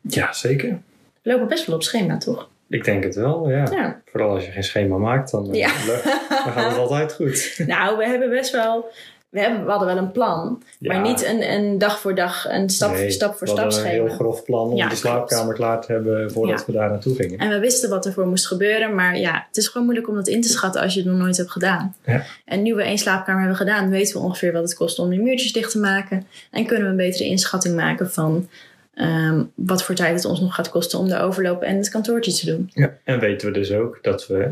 Ja, 0.01 0.34
zeker. 0.34 0.80
We 1.22 1.32
lopen 1.32 1.48
best 1.48 1.65
wel 1.65 1.75
op 1.75 1.84
schema, 1.84 2.18
toch? 2.18 2.50
Ik 2.70 2.84
denk 2.84 3.03
het 3.03 3.15
wel, 3.15 3.50
ja. 3.50 3.68
ja. 3.72 4.01
Vooral 4.12 4.30
als 4.30 4.46
je 4.46 4.51
geen 4.51 4.63
schema 4.63 4.98
maakt, 4.98 5.32
dan, 5.32 5.48
uh, 5.50 5.53
ja. 5.53 5.72
dan 6.44 6.53
gaat 6.53 6.70
het 6.70 6.77
altijd 6.77 7.13
goed. 7.13 7.53
Nou, 7.68 7.98
we 7.98 8.06
hebben 8.06 8.30
best 8.30 8.51
wel 8.51 8.92
we, 9.34 9.40
hebben, 9.40 9.66
we 9.66 9.70
hadden 9.70 9.88
wel 9.88 9.98
een 9.98 10.12
plan, 10.12 10.63
maar 10.80 11.02
niet 11.02 11.25
een, 11.25 11.52
een 11.52 11.78
dag 11.78 12.00
voor 12.00 12.16
dag, 12.16 12.50
een 12.50 12.70
stap, 12.70 12.92
nee, 12.92 13.12
stap 13.12 13.36
voor 13.36 13.48
stap 13.48 13.72
schema. 13.72 13.88
een 13.88 13.94
heel 13.94 14.10
grof 14.10 14.44
plan 14.44 14.70
om 14.70 14.75
ja, 14.75 14.90
de 14.90 14.96
slaapkamer 14.96 15.54
klaar 15.56 15.82
te 15.82 15.92
hebben 15.92 16.32
voordat 16.32 16.60
ja. 16.60 16.66
we 16.66 16.72
daar 16.72 16.90
naartoe 16.90 17.16
gingen. 17.16 17.40
En 17.40 17.50
we 17.50 17.60
wisten 17.60 17.90
wat 17.90 18.06
er 18.06 18.13
voor 18.13 18.28
moest 18.28 18.48
gebeuren, 18.48 18.96
maar 18.96 19.18
ja, 19.18 19.46
het 19.48 19.58
is 19.58 19.68
gewoon 19.68 19.84
moeilijk 19.84 20.10
om 20.10 20.16
dat 20.16 20.28
in 20.28 20.42
te 20.42 20.48
schatten 20.50 20.82
als 20.82 20.94
je 20.94 21.00
het 21.00 21.10
nog 21.10 21.20
nooit 21.20 21.38
hebt 21.38 21.52
gedaan. 21.52 21.96
Ja. 22.06 22.24
En 22.46 22.62
nu 22.62 22.75
we 22.75 22.84
één 22.84 22.98
slaapkamer 22.98 23.40
hebben 23.40 23.58
gedaan, 23.58 23.90
weten 23.90 24.18
we 24.18 24.24
ongeveer 24.24 24.52
wat 24.52 24.63
het 24.63 24.75
kost 24.75 25.00
om 25.00 25.10
die 25.10 25.22
muurtjes 25.22 25.54
dicht 25.54 25.72
te 25.72 25.80
maken. 25.80 26.28
En 26.52 26.66
kunnen 26.66 26.86
we 26.86 26.90
een 26.90 27.10
betere 27.10 27.25
inschatting 27.25 27.75
maken 27.75 28.12
van 28.12 28.50
um, 28.96 29.52
wat 29.56 29.84
voor 29.84 29.96
tijd 29.96 30.16
het 30.16 30.25
ons 30.25 30.40
nog 30.40 30.56
gaat 30.56 30.70
kosten 30.70 31.00
om 31.00 31.08
de 31.08 31.20
overloop 31.20 31.62
en 31.62 31.78
het 31.78 31.90
kantoortje 31.90 32.34
te 32.34 32.46
doen. 32.46 32.70
Ja, 32.74 32.98
en 33.04 33.20
weten 33.20 33.48
we 33.48 33.54
dus 33.54 33.72
ook 33.72 34.00
dat 34.02 34.28
we 34.28 34.52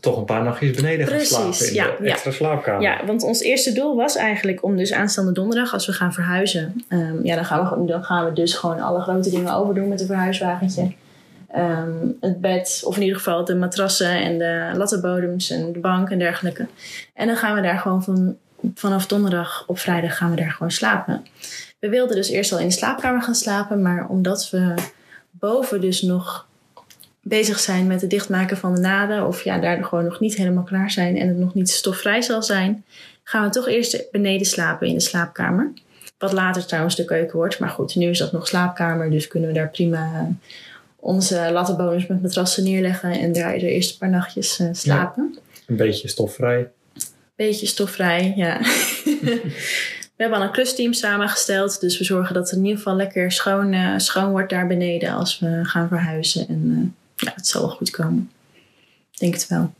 toch 0.00 0.16
een 0.16 0.24
paar 0.24 0.42
nachtjes 0.42 0.76
beneden 0.76 1.06
gaan 1.06 1.20
slapen 1.20 1.66
in 1.66 1.74
ja, 1.74 1.86
de 2.00 2.10
extra 2.10 2.30
slaapkamer. 2.30 2.82
Ja, 2.82 3.06
want 3.06 3.22
ons 3.22 3.40
eerste 3.40 3.72
doel 3.72 3.96
was 3.96 4.16
eigenlijk 4.16 4.62
om 4.64 4.76
dus 4.76 4.92
aanstaande 4.92 5.32
donderdag, 5.32 5.72
als 5.72 5.86
we 5.86 5.92
gaan 5.92 6.12
verhuizen, 6.12 6.84
um, 6.88 7.24
ja, 7.24 7.34
dan 7.34 7.44
gaan, 7.44 7.80
we, 7.80 7.86
dan 7.86 8.04
gaan 8.04 8.24
we 8.24 8.32
dus 8.32 8.54
gewoon 8.54 8.80
alle 8.80 9.00
grote 9.00 9.30
dingen 9.30 9.54
overdoen 9.54 9.88
met 9.88 10.00
een 10.00 10.06
verhuiswagentje. 10.06 10.92
Um, 11.56 12.16
het 12.20 12.40
bed, 12.40 12.80
of 12.84 12.96
in 12.96 13.02
ieder 13.02 13.16
geval 13.16 13.44
de 13.44 13.54
matrassen 13.54 14.10
en 14.10 14.38
de 14.38 14.70
lattenbodems 14.74 15.50
en 15.50 15.72
de 15.72 15.78
bank 15.78 16.10
en 16.10 16.18
dergelijke. 16.18 16.66
En 17.14 17.26
dan 17.26 17.36
gaan 17.36 17.54
we 17.54 17.62
daar 17.62 17.78
gewoon 17.78 18.02
van, 18.02 18.36
vanaf 18.74 19.06
donderdag 19.06 19.64
op 19.66 19.78
vrijdag 19.78 20.16
gaan 20.16 20.30
we 20.30 20.36
daar 20.36 20.50
gewoon 20.50 20.70
slapen. 20.70 21.26
We 21.78 21.88
wilden 21.88 22.16
dus 22.16 22.28
eerst 22.28 22.52
al 22.52 22.58
in 22.58 22.68
de 22.68 22.72
slaapkamer 22.72 23.22
gaan 23.22 23.34
slapen, 23.34 23.82
maar 23.82 24.06
omdat 24.08 24.50
we 24.50 24.74
boven 25.30 25.80
dus 25.80 26.02
nog 26.02 26.46
bezig 27.30 27.58
zijn 27.58 27.86
met 27.86 28.00
het 28.00 28.10
dichtmaken 28.10 28.56
van 28.56 28.74
de 28.74 28.80
naden, 28.80 29.26
of 29.26 29.42
ja, 29.42 29.58
daar 29.58 29.84
gewoon 29.84 30.04
nog 30.04 30.20
niet 30.20 30.34
helemaal 30.34 30.62
klaar 30.62 30.90
zijn 30.90 31.16
en 31.16 31.28
het 31.28 31.36
nog 31.36 31.54
niet 31.54 31.70
stofvrij 31.70 32.22
zal 32.22 32.42
zijn, 32.42 32.84
gaan 33.22 33.44
we 33.44 33.50
toch 33.50 33.68
eerst 33.68 34.10
beneden 34.10 34.46
slapen 34.46 34.86
in 34.86 34.94
de 34.94 35.00
slaapkamer. 35.00 35.72
Wat 36.18 36.32
later 36.32 36.66
trouwens 36.66 36.96
de 36.96 37.04
keuken 37.04 37.36
wordt. 37.36 37.58
Maar 37.58 37.68
goed, 37.68 37.94
nu 37.94 38.08
is 38.08 38.18
dat 38.18 38.32
nog 38.32 38.48
slaapkamer, 38.48 39.10
dus 39.10 39.28
kunnen 39.28 39.48
we 39.48 39.54
daar 39.54 39.70
prima 39.70 40.28
onze 40.96 41.48
lattenbonus 41.52 42.06
met 42.06 42.22
matrassen 42.22 42.64
neerleggen 42.64 43.10
en 43.10 43.32
daar 43.32 43.58
de 43.58 43.70
eerste 43.70 43.98
paar 43.98 44.10
nachtjes 44.10 44.60
uh, 44.60 44.68
slapen. 44.72 45.38
een 45.66 45.76
beetje 45.76 46.08
stofvrij. 46.08 46.70
Beetje 47.36 47.66
stofvrij, 47.66 48.32
ja. 48.36 48.58
we 50.16 50.16
hebben 50.16 50.38
al 50.38 50.44
een 50.44 50.52
klusteam 50.52 50.92
samengesteld, 50.92 51.80
dus 51.80 51.98
we 51.98 52.04
zorgen 52.04 52.34
dat 52.34 52.48
het 52.48 52.58
in 52.58 52.64
ieder 52.64 52.78
geval 52.78 52.96
lekker 52.96 53.32
schoon, 53.32 53.72
uh, 53.72 53.94
schoon 53.96 54.30
wordt 54.30 54.50
daar 54.50 54.66
beneden 54.66 55.12
als 55.12 55.38
we 55.38 55.60
gaan 55.62 55.88
verhuizen. 55.88 56.48
En 56.48 56.64
uh, 56.64 56.99
ja, 57.20 57.32
het 57.34 57.46
zal 57.46 57.60
wel 57.60 57.76
goed 57.76 57.90
komen. 57.90 58.30
Ik 59.12 59.18
denk 59.18 59.34
het 59.34 59.48
wel. 59.48 59.72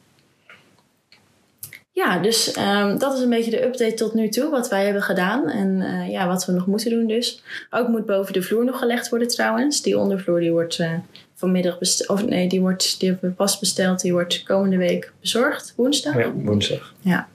Ja, 1.92 2.18
dus 2.18 2.56
um, 2.56 2.98
dat 2.98 3.14
is 3.14 3.20
een 3.20 3.28
beetje 3.28 3.50
de 3.50 3.64
update 3.64 3.94
tot 3.94 4.14
nu 4.14 4.28
toe, 4.28 4.50
wat 4.50 4.68
wij 4.68 4.84
hebben 4.84 5.02
gedaan 5.02 5.48
en 5.48 5.68
uh, 5.80 6.10
ja, 6.10 6.26
wat 6.26 6.46
we 6.46 6.52
nog 6.52 6.66
moeten 6.66 6.90
doen 6.90 7.06
dus. 7.06 7.42
Ook 7.70 7.88
moet 7.88 8.06
boven 8.06 8.32
de 8.32 8.42
vloer 8.42 8.64
nog 8.64 8.78
gelegd 8.78 9.08
worden 9.08 9.28
trouwens. 9.28 9.82
Die 9.82 9.98
ondervloer 9.98 10.40
die 10.40 10.50
wordt 10.50 10.78
uh, 10.78 10.92
vanmiddag 11.34 11.78
besteld, 11.78 12.08
of 12.08 12.26
nee, 12.26 12.48
die, 12.48 12.60
wordt, 12.60 13.00
die 13.00 13.10
hebben 13.10 13.30
we 13.30 13.36
pas 13.36 13.58
besteld. 13.58 14.00
Die 14.00 14.12
wordt 14.12 14.42
komende 14.42 14.76
week 14.76 15.12
bezorgd, 15.20 15.72
woensdag. 15.76 16.18
Ja, 16.18 16.32
woensdag. 16.32 16.94
Ja. 17.00 17.28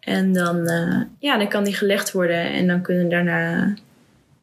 En 0.00 0.32
dan, 0.32 0.70
uh, 0.70 1.02
ja, 1.18 1.38
dan 1.38 1.48
kan 1.48 1.64
die 1.64 1.74
gelegd 1.74 2.12
worden 2.12 2.52
en 2.52 2.66
dan 2.66 2.82
kunnen 2.82 3.08
daarna, 3.08 3.74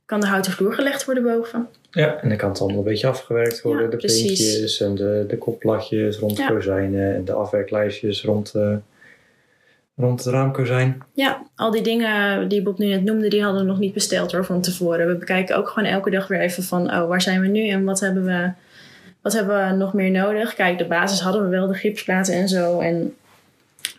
kan 0.05 0.19
de 0.19 0.27
houten 0.27 0.51
vloer 0.51 0.73
gelegd 0.73 1.05
worden 1.05 1.23
boven. 1.23 1.67
Ja, 1.91 2.21
en 2.21 2.29
dan 2.29 2.37
kan 2.37 2.49
het 2.49 2.59
allemaal 2.59 2.77
een 2.77 2.83
beetje 2.83 3.07
afgewerkt 3.07 3.61
worden. 3.61 3.89
de 3.89 3.97
puntjes 3.97 4.81
en 4.81 4.95
de, 4.95 5.25
de 5.27 5.37
kopplatjes 5.37 6.17
rond 6.17 6.37
de 6.37 6.45
kozijnen 6.47 7.15
en 7.15 7.25
de 7.25 7.33
afwerklijstjes 7.33 8.23
rond, 8.23 8.53
uh, 8.55 8.75
rond 9.95 10.23
het 10.23 10.33
raamkozijn. 10.33 11.01
Ja, 11.13 11.43
al 11.55 11.71
die 11.71 11.81
dingen 11.81 12.47
die 12.49 12.61
Bob 12.61 12.77
nu 12.77 12.87
net 12.87 13.03
noemde, 13.03 13.27
die 13.27 13.43
hadden 13.43 13.61
we 13.61 13.67
nog 13.67 13.79
niet 13.79 13.93
besteld 13.93 14.31
hoor, 14.31 14.45
van 14.45 14.61
tevoren. 14.61 15.07
We 15.07 15.15
bekijken 15.15 15.57
ook 15.57 15.69
gewoon 15.69 15.89
elke 15.89 16.09
dag 16.09 16.27
weer 16.27 16.39
even 16.39 16.63
van, 16.63 16.93
oh, 16.93 17.07
waar 17.07 17.21
zijn 17.21 17.41
we 17.41 17.47
nu 17.47 17.67
en 17.67 17.83
wat 17.83 17.99
hebben 17.99 18.25
we, 18.25 18.51
wat 19.21 19.33
hebben 19.33 19.67
we 19.67 19.75
nog 19.75 19.93
meer 19.93 20.11
nodig? 20.11 20.53
Kijk, 20.53 20.77
de 20.77 20.87
basis 20.87 21.19
hadden 21.19 21.43
we 21.43 21.49
wel, 21.49 21.67
de 21.67 21.73
gipsplaten 21.73 22.33
en 22.33 22.47
zo 22.47 22.79
en 22.79 23.15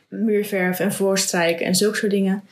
muurverf 0.08 0.80
en 0.80 0.92
voorstrijk 0.92 1.61
en 1.61 1.75
zulke 1.75 1.96
soort 1.96 2.12
dingen. 2.12 2.42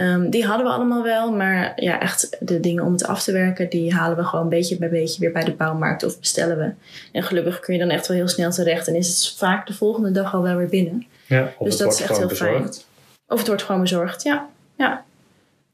Um, 0.00 0.30
die 0.30 0.46
hadden 0.46 0.66
we 0.66 0.72
allemaal 0.72 1.02
wel, 1.02 1.32
maar 1.32 1.72
ja, 1.76 2.00
echt 2.00 2.36
de 2.40 2.60
dingen 2.60 2.84
om 2.84 2.92
het 2.92 3.06
af 3.06 3.22
te 3.22 3.32
werken, 3.32 3.68
die 3.68 3.94
halen 3.94 4.16
we 4.16 4.24
gewoon 4.24 4.48
beetje 4.48 4.78
bij 4.78 4.88
beetje 4.88 5.20
weer 5.20 5.32
bij 5.32 5.44
de 5.44 5.52
bouwmarkt 5.52 6.04
of 6.04 6.18
bestellen 6.18 6.58
we. 6.58 6.72
En 7.12 7.22
gelukkig 7.22 7.60
kun 7.60 7.74
je 7.74 7.80
dan 7.80 7.90
echt 7.90 8.06
wel 8.06 8.16
heel 8.16 8.28
snel 8.28 8.50
terecht 8.50 8.88
en 8.88 8.94
is 8.94 9.08
het 9.08 9.38
vaak 9.38 9.66
de 9.66 9.74
volgende 9.74 10.10
dag 10.10 10.34
al 10.34 10.42
wel 10.42 10.56
weer 10.56 10.68
binnen. 10.68 11.06
Ja, 11.26 11.42
of 11.42 11.68
dus 11.68 11.78
het 11.78 11.78
dat 11.78 11.80
wordt 11.80 11.94
is 11.94 12.00
echt 12.04 12.18
heel 12.18 12.28
bezorgd. 12.28 12.52
fijn. 12.52 12.86
Of 13.26 13.38
het 13.38 13.46
wordt 13.46 13.62
gewoon 13.62 13.80
bezorgd, 13.80 14.22
ja. 14.22 14.48
ja. 14.76 15.04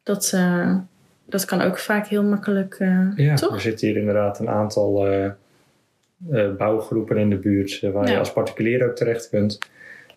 Dat, 0.03 0.33
uh, 0.35 0.77
dat 1.27 1.45
kan 1.45 1.63
ook 1.63 1.79
vaak 1.79 2.07
heel 2.07 2.23
makkelijk. 2.23 2.77
Uh, 2.79 3.09
ja, 3.17 3.35
toch? 3.35 3.55
er 3.55 3.61
zitten 3.61 3.87
hier 3.87 3.97
inderdaad 3.97 4.39
een 4.39 4.49
aantal 4.49 5.13
uh, 5.13 5.31
bouwgroepen 6.59 7.17
in 7.17 7.31
de 7.31 7.37
buurt 7.37 7.81
waar 7.81 8.07
ja. 8.07 8.13
je 8.13 8.19
als 8.19 8.33
particulier 8.33 8.87
ook 8.89 8.97
terecht 8.97 9.29
kunt. 9.29 9.59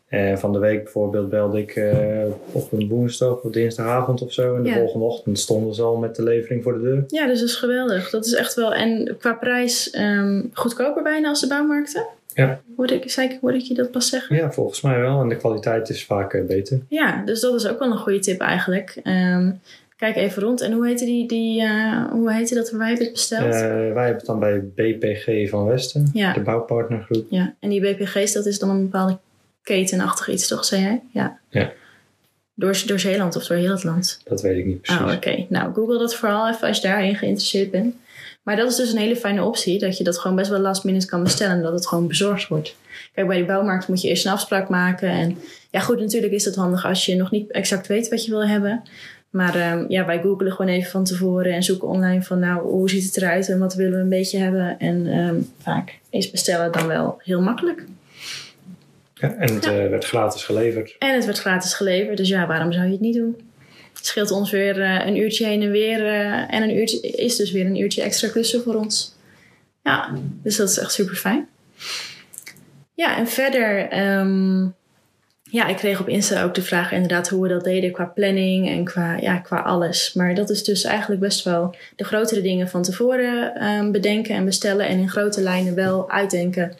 Uh, 0.09 0.35
van 0.35 0.53
de 0.53 0.59
week 0.59 0.83
bijvoorbeeld 0.83 1.29
belde 1.29 1.59
ik 1.59 1.75
uh, 1.75 2.23
op 2.51 2.71
een 2.71 2.87
woensdag 2.87 3.41
of 3.41 3.51
dinsdagavond 3.51 4.21
of 4.21 4.33
zo. 4.33 4.55
En 4.55 4.63
de 4.63 4.73
volgende 4.73 5.05
ochtend 5.05 5.39
stonden 5.39 5.75
ze 5.75 5.81
al 5.81 5.95
met 5.95 6.15
de 6.15 6.23
levering 6.23 6.63
voor 6.63 6.73
de 6.73 6.81
deur. 6.81 7.03
Ja, 7.07 7.27
dus 7.27 7.39
dat 7.39 7.49
is 7.49 7.55
geweldig. 7.55 8.09
Dat 8.09 8.25
is 8.25 8.33
echt 8.33 8.53
wel. 8.53 8.73
En 8.73 9.15
qua 9.19 9.33
prijs 9.33 9.95
um, 9.99 10.49
goedkoper 10.53 11.03
bijna 11.03 11.27
als 11.27 11.41
de 11.41 11.47
bouwmarkten. 11.47 12.05
Ja. 12.33 12.61
Hoorde 12.75 12.95
ik, 12.95 13.11
zei, 13.11 13.37
hoorde 13.41 13.57
ik 13.57 13.63
je 13.63 13.73
dat 13.73 13.91
pas 13.91 14.09
zeggen? 14.09 14.35
Ja, 14.35 14.51
volgens 14.51 14.81
mij 14.81 14.99
wel. 14.99 15.21
En 15.21 15.29
de 15.29 15.37
kwaliteit 15.37 15.89
is 15.89 16.05
vaak 16.05 16.33
uh, 16.33 16.45
beter. 16.45 16.79
Ja, 16.87 17.21
dus 17.25 17.39
dat 17.39 17.53
is 17.53 17.67
ook 17.67 17.79
wel 17.79 17.91
een 17.91 17.97
goede 17.97 18.19
tip 18.19 18.41
eigenlijk. 18.41 18.99
Um, 19.03 19.59
kijk 19.97 20.15
even 20.15 20.43
rond. 20.43 20.61
En 20.61 20.71
hoe 20.71 20.87
heette 20.87 21.05
die, 21.05 21.27
die 21.27 21.67
hoe 22.11 22.33
heette 22.33 22.55
dat 22.55 22.69
waar 22.69 22.79
wij 22.79 22.87
hebben 22.87 23.05
het 23.05 23.15
besteld? 23.15 23.53
wij 23.53 24.05
hebben 24.05 24.05
het 24.05 24.25
dan 24.25 24.39
bij 24.39 24.59
BPG 24.75 25.49
van 25.49 25.65
Westen, 25.65 26.09
ja. 26.13 26.33
de 26.33 26.41
bouwpartnergroep. 26.41 27.25
Ja, 27.29 27.53
en 27.59 27.69
die 27.69 27.81
BPG's, 27.81 28.33
dat 28.33 28.45
is 28.45 28.59
dan 28.59 28.69
een 28.69 28.81
bepaalde 28.81 29.17
ketenachtig 29.67 30.29
iets, 30.29 30.47
toch, 30.47 30.65
zei 30.65 30.81
jij? 30.81 31.01
Ja. 31.11 31.39
ja. 31.49 31.71
Door, 32.53 32.83
door 32.85 32.99
Zeeland 32.99 33.35
of 33.35 33.45
door 33.45 33.57
heel 33.57 33.71
het 33.71 33.83
land? 33.83 34.21
Dat 34.23 34.41
weet 34.41 34.57
ik 34.57 34.65
niet 34.65 34.81
precies. 34.81 35.01
Oh, 35.01 35.13
oké. 35.13 35.45
Nou, 35.49 35.73
google 35.73 35.97
dat 35.97 36.15
vooral 36.15 36.49
even 36.49 36.67
als 36.67 36.77
je 36.81 36.87
daarin 36.87 37.15
geïnteresseerd 37.15 37.71
bent. 37.71 37.95
Maar 38.43 38.55
dat 38.55 38.69
is 38.69 38.75
dus 38.75 38.91
een 38.91 38.99
hele 38.99 39.15
fijne 39.15 39.43
optie. 39.43 39.79
Dat 39.79 39.97
je 39.97 40.03
dat 40.03 40.17
gewoon 40.17 40.37
best 40.37 40.49
wel 40.49 40.59
last 40.59 40.83
minute 40.83 41.05
kan 41.05 41.23
bestellen. 41.23 41.55
En 41.55 41.61
dat 41.61 41.73
het 41.73 41.87
gewoon 41.87 42.07
bezorgd 42.07 42.47
wordt. 42.47 42.75
Kijk, 43.13 43.27
bij 43.27 43.37
de 43.37 43.45
bouwmarkt 43.45 43.87
moet 43.87 44.01
je 44.01 44.07
eerst 44.07 44.25
een 44.25 44.31
afspraak 44.31 44.69
maken. 44.69 45.09
En 45.09 45.37
ja, 45.71 45.79
goed, 45.79 45.99
natuurlijk 45.99 46.33
is 46.33 46.45
het 46.45 46.55
handig 46.55 46.85
als 46.85 47.05
je 47.05 47.15
nog 47.15 47.31
niet 47.31 47.51
exact 47.51 47.87
weet 47.87 48.09
wat 48.09 48.25
je 48.25 48.31
wil 48.31 48.47
hebben. 48.47 48.83
Maar 49.29 49.71
um, 49.73 49.85
ja, 49.87 50.05
wij 50.05 50.21
googelen 50.21 50.51
gewoon 50.51 50.71
even 50.71 50.91
van 50.91 51.03
tevoren 51.03 51.53
en 51.53 51.63
zoeken 51.63 51.87
online 51.87 52.23
van 52.23 52.39
nou, 52.39 52.61
hoe 52.61 52.89
ziet 52.89 53.05
het 53.05 53.17
eruit 53.17 53.49
en 53.49 53.59
wat 53.59 53.73
willen 53.73 53.93
we 53.93 53.99
een 53.99 54.09
beetje 54.09 54.37
hebben. 54.37 54.79
En 54.79 55.17
um, 55.17 55.51
vaak 55.61 55.99
is 56.09 56.31
bestellen 56.31 56.71
dan 56.71 56.87
wel 56.87 57.21
heel 57.23 57.41
makkelijk. 57.41 57.85
Ja, 59.19 59.33
en 59.33 59.53
het 59.53 59.65
ja. 59.65 59.83
uh, 59.83 59.89
werd 59.89 60.05
gratis 60.05 60.43
geleverd. 60.43 60.95
En 60.99 61.13
het 61.13 61.25
werd 61.25 61.39
gratis 61.39 61.73
geleverd, 61.73 62.17
dus 62.17 62.29
ja, 62.29 62.47
waarom 62.47 62.71
zou 62.71 62.85
je 62.85 62.91
het 62.91 63.01
niet 63.01 63.15
doen? 63.15 63.41
Het 63.93 64.05
scheelt 64.05 64.31
ons 64.31 64.51
weer 64.51 64.77
uh, 64.77 65.05
een 65.05 65.17
uurtje 65.17 65.45
heen 65.45 65.61
en 65.61 65.71
weer. 65.71 65.99
Uh, 65.99 66.53
en 66.53 66.63
een 66.63 66.77
uurtje 66.77 66.99
is 66.99 67.35
dus 67.35 67.51
weer 67.51 67.65
een 67.65 67.79
uurtje 67.79 68.01
extra 68.01 68.29
klussen 68.29 68.63
voor 68.63 68.75
ons. 68.75 69.15
Ja, 69.83 70.13
dus 70.43 70.55
dat 70.55 70.69
is 70.69 70.77
echt 70.77 70.91
super 70.91 71.15
fijn. 71.15 71.47
Ja, 72.93 73.17
en 73.17 73.27
verder. 73.27 73.99
Um, 74.19 74.75
ja, 75.43 75.67
ik 75.67 75.75
kreeg 75.75 75.99
op 75.99 76.09
Insta 76.09 76.43
ook 76.43 76.55
de 76.55 76.61
vraag 76.61 76.91
inderdaad 76.91 77.29
hoe 77.29 77.41
we 77.41 77.47
dat 77.47 77.63
deden 77.63 77.91
qua 77.91 78.05
planning 78.05 78.67
en 78.69 78.83
qua, 78.83 79.17
ja, 79.17 79.37
qua 79.37 79.59
alles. 79.59 80.13
Maar 80.13 80.35
dat 80.35 80.49
is 80.49 80.63
dus 80.63 80.83
eigenlijk 80.83 81.21
best 81.21 81.43
wel 81.43 81.75
de 81.95 82.03
grotere 82.03 82.41
dingen 82.41 82.69
van 82.69 82.83
tevoren 82.83 83.63
um, 83.67 83.91
bedenken 83.91 84.35
en 84.35 84.45
bestellen. 84.45 84.87
En 84.87 84.99
in 84.99 85.09
grote 85.09 85.41
lijnen 85.41 85.75
wel 85.75 86.09
uitdenken 86.09 86.75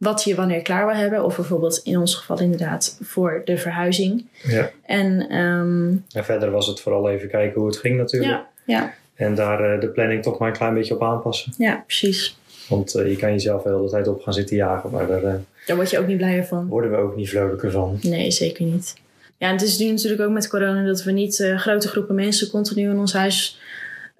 wat 0.00 0.24
je 0.24 0.34
wanneer 0.34 0.62
klaar 0.62 0.86
wil 0.86 0.94
hebben. 0.94 1.24
Of 1.24 1.36
bijvoorbeeld 1.36 1.80
in 1.84 1.98
ons 1.98 2.14
geval 2.14 2.40
inderdaad 2.40 2.98
voor 3.02 3.42
de 3.44 3.58
verhuizing. 3.58 4.26
Ja. 4.42 4.70
En, 4.86 5.36
um, 5.36 6.04
en 6.12 6.24
verder 6.24 6.50
was 6.50 6.66
het 6.66 6.80
vooral 6.80 7.10
even 7.10 7.28
kijken 7.28 7.60
hoe 7.60 7.68
het 7.68 7.78
ging 7.78 7.96
natuurlijk. 7.96 8.30
Ja, 8.32 8.48
ja. 8.64 8.94
En 9.14 9.34
daar 9.34 9.74
uh, 9.74 9.80
de 9.80 9.88
planning 9.88 10.22
toch 10.22 10.38
maar 10.38 10.48
een 10.48 10.56
klein 10.56 10.74
beetje 10.74 10.94
op 10.94 11.02
aanpassen. 11.02 11.52
Ja, 11.58 11.84
precies. 11.86 12.38
Want 12.68 12.96
uh, 12.96 13.08
je 13.08 13.16
kan 13.16 13.30
jezelf 13.30 13.62
wel 13.62 13.72
de 13.72 13.78
hele 13.78 13.90
tijd 13.90 14.08
op 14.08 14.22
gaan 14.22 14.32
zitten 14.34 14.56
jagen. 14.56 14.90
Maar 14.90 15.06
daar, 15.06 15.22
uh, 15.22 15.34
daar 15.66 15.76
word 15.76 15.90
je 15.90 15.98
ook 15.98 16.06
niet 16.06 16.16
blijer 16.16 16.44
van. 16.44 16.68
Worden 16.68 16.90
we 16.90 16.96
ook 16.96 17.16
niet 17.16 17.28
vrolijker 17.28 17.70
van. 17.70 17.98
Nee, 18.02 18.30
zeker 18.30 18.64
niet. 18.64 18.94
Ja, 19.36 19.46
en 19.46 19.52
het 19.52 19.62
is 19.62 19.78
nu 19.78 19.90
natuurlijk 19.90 20.22
ook 20.22 20.32
met 20.32 20.48
corona 20.48 20.84
dat 20.84 21.02
we 21.02 21.12
niet 21.12 21.52
grote 21.56 21.88
groepen 21.88 22.14
mensen 22.14 22.50
continu 22.50 22.90
in 22.90 22.98
ons 22.98 23.12
huis 23.12 23.58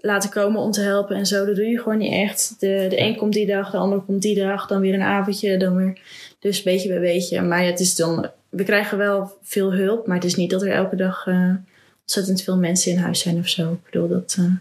laten 0.00 0.30
komen 0.30 0.60
om 0.60 0.70
te 0.70 0.80
helpen 0.80 1.16
en 1.16 1.26
zo. 1.26 1.46
Dat 1.46 1.56
doe 1.56 1.64
je 1.64 1.78
gewoon 1.78 1.98
niet 1.98 2.12
echt. 2.12 2.54
De, 2.58 2.86
de 2.88 3.00
een 3.00 3.16
komt 3.16 3.32
die 3.32 3.46
dag, 3.46 3.70
de 3.70 3.76
ander 3.76 4.00
komt 4.00 4.22
die 4.22 4.34
dag, 4.34 4.66
dan 4.66 4.80
weer 4.80 4.94
een 4.94 5.02
avondje, 5.02 5.56
dan 5.56 5.76
weer. 5.76 6.00
Dus 6.38 6.62
beetje 6.62 6.88
bij 6.88 7.00
beetje. 7.00 7.40
Maar 7.42 7.64
het 7.64 7.80
is 7.80 7.94
dan, 7.94 8.30
we 8.48 8.64
krijgen 8.64 8.98
wel 8.98 9.38
veel 9.42 9.72
hulp, 9.72 10.06
maar 10.06 10.16
het 10.16 10.24
is 10.24 10.34
niet 10.34 10.50
dat 10.50 10.62
er 10.62 10.72
elke 10.72 10.96
dag 10.96 11.26
uh, 11.26 11.54
ontzettend 12.00 12.42
veel 12.42 12.56
mensen 12.56 12.92
in 12.92 12.98
huis 12.98 13.20
zijn 13.20 13.38
of 13.38 13.48
zo. 13.48 13.72
Ik 13.72 13.90
bedoel, 13.90 14.08
dat. 14.08 14.36
Uh, 14.40 14.52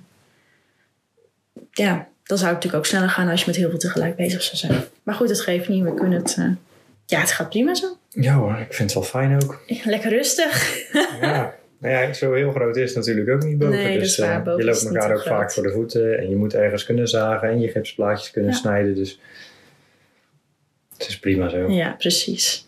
ja, 1.72 2.08
dan 2.24 2.38
zou 2.38 2.50
het 2.50 2.63
natuurlijk 2.63 2.75
ook 2.75 2.86
sneller 2.86 3.10
gaan 3.10 3.29
als 3.29 3.39
je 3.39 3.46
met 3.48 3.55
heel 3.55 3.69
veel 3.69 3.79
tegelijk 3.79 4.15
bezig 4.15 4.41
zou 4.41 4.58
zijn. 4.58 4.84
Maar 5.03 5.15
goed, 5.15 5.29
het 5.29 5.41
geeft 5.41 5.67
niet. 5.67 5.84
We 5.84 5.93
kunnen 5.93 6.19
het. 6.19 6.36
Uh, 6.39 6.51
ja, 7.05 7.19
het 7.19 7.31
gaat 7.31 7.50
prima 7.50 7.75
zo. 7.75 7.98
Ja 8.10 8.34
hoor, 8.34 8.58
ik 8.60 8.74
vind 8.74 8.93
het 8.93 8.93
wel 8.93 9.22
fijn 9.22 9.43
ook. 9.43 9.62
Lekker 9.84 10.10
rustig. 10.10 10.77
ja. 11.22 11.53
Nou 11.79 11.93
ja, 11.93 12.13
zo 12.13 12.33
heel 12.33 12.51
groot 12.51 12.75
is 12.75 12.95
natuurlijk 12.95 13.29
ook 13.29 13.43
niet 13.43 13.57
boven. 13.57 13.75
Nee, 13.75 14.00
dus 14.00 14.17
waar, 14.17 14.43
boven 14.43 14.59
je 14.59 14.65
loopt 14.65 14.86
elkaar 14.86 15.13
ook 15.13 15.24
vaak 15.24 15.51
voor 15.51 15.63
de 15.63 15.71
voeten. 15.71 16.17
En 16.17 16.29
je 16.29 16.36
moet 16.36 16.53
ergens 16.53 16.86
kunnen 16.86 17.07
zagen 17.07 17.50
en 17.50 17.59
je 17.59 17.67
gipsplaatjes 17.67 18.31
kunnen 18.31 18.53
snijden. 18.53 18.95
Dus 18.95 19.19
het 20.98 21.07
is 21.07 21.19
prima 21.19 21.50
zo. 21.50 21.71
Ja, 21.71 21.95
precies. 21.98 22.67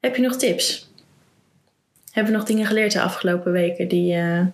Heb 0.00 0.16
je 0.16 0.22
nog 0.22 0.36
tips? 0.36 0.90
Hebben 2.12 2.32
we 2.32 2.38
nog 2.38 2.48
dingen 2.48 2.66
geleerd 2.66 2.92
de 2.92 3.00
afgelopen 3.00 3.52
weken 3.52 3.88
die, 3.88 4.16
uh, 4.16 4.46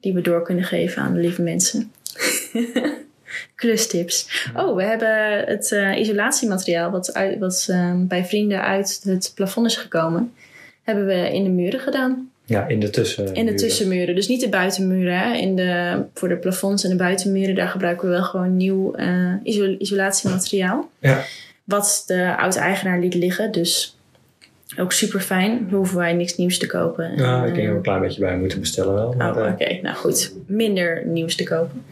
die 0.00 0.14
we 0.14 0.20
door 0.20 0.42
kunnen 0.42 0.64
geven 0.64 1.02
aan 1.02 1.14
de 1.14 1.20
lieve 1.20 1.42
mensen? 1.42 1.92
Klustips. 3.54 4.48
Oh, 4.56 4.76
we 4.76 4.82
hebben 4.82 5.44
het 5.44 5.70
uh, 5.70 5.98
isolatiemateriaal 5.98 6.90
wat, 6.90 7.14
uit, 7.14 7.38
wat 7.38 7.66
uh, 7.70 7.94
bij 7.96 8.24
vrienden 8.24 8.62
uit 8.62 9.00
het 9.04 9.32
plafond 9.34 9.66
is 9.66 9.76
gekomen, 9.76 10.32
hebben 10.82 11.06
we 11.06 11.32
in 11.32 11.44
de 11.44 11.50
muren 11.50 11.80
gedaan. 11.80 12.29
Ja, 12.50 12.66
in 12.68 12.80
de 12.80 12.90
tussenmuren. 12.90 13.36
In 13.36 13.46
de 13.46 13.54
tussenmuren. 13.54 14.14
Dus 14.14 14.28
niet 14.28 14.40
de 14.40 14.48
buitenmuren. 14.48 15.34
In 15.34 15.56
de, 15.56 16.02
voor 16.14 16.28
de 16.28 16.36
plafonds 16.36 16.84
en 16.84 16.90
de 16.90 16.96
buitenmuren, 16.96 17.54
daar 17.54 17.68
gebruiken 17.68 18.08
we 18.08 18.14
wel 18.14 18.22
gewoon 18.22 18.56
nieuw 18.56 18.98
uh, 18.98 19.76
isolatiemateriaal. 19.78 20.90
Ja. 20.98 21.24
Wat 21.64 22.04
de 22.06 22.36
oude-eigenaar 22.36 23.00
liet 23.00 23.14
liggen. 23.14 23.52
Dus 23.52 23.96
ook 24.78 24.92
super 24.92 25.20
fijn. 25.20 25.68
hoeven 25.70 25.96
wij 25.96 26.12
niks 26.12 26.36
nieuws 26.36 26.58
te 26.58 26.66
kopen. 26.66 27.16
Ja, 27.16 27.44
ik 27.44 27.54
denk 27.54 27.68
er 27.68 27.74
een 27.74 27.82
klein 27.82 28.00
beetje 28.00 28.20
bij 28.20 28.36
moeten 28.36 28.60
bestellen 28.60 28.94
wel. 28.94 29.14
oh, 29.18 29.52
oké. 29.52 29.78
Nou 29.82 29.96
goed. 29.96 30.34
Minder 30.46 31.06
nieuws 31.06 31.36
te 31.36 31.44
kopen. 31.44 31.84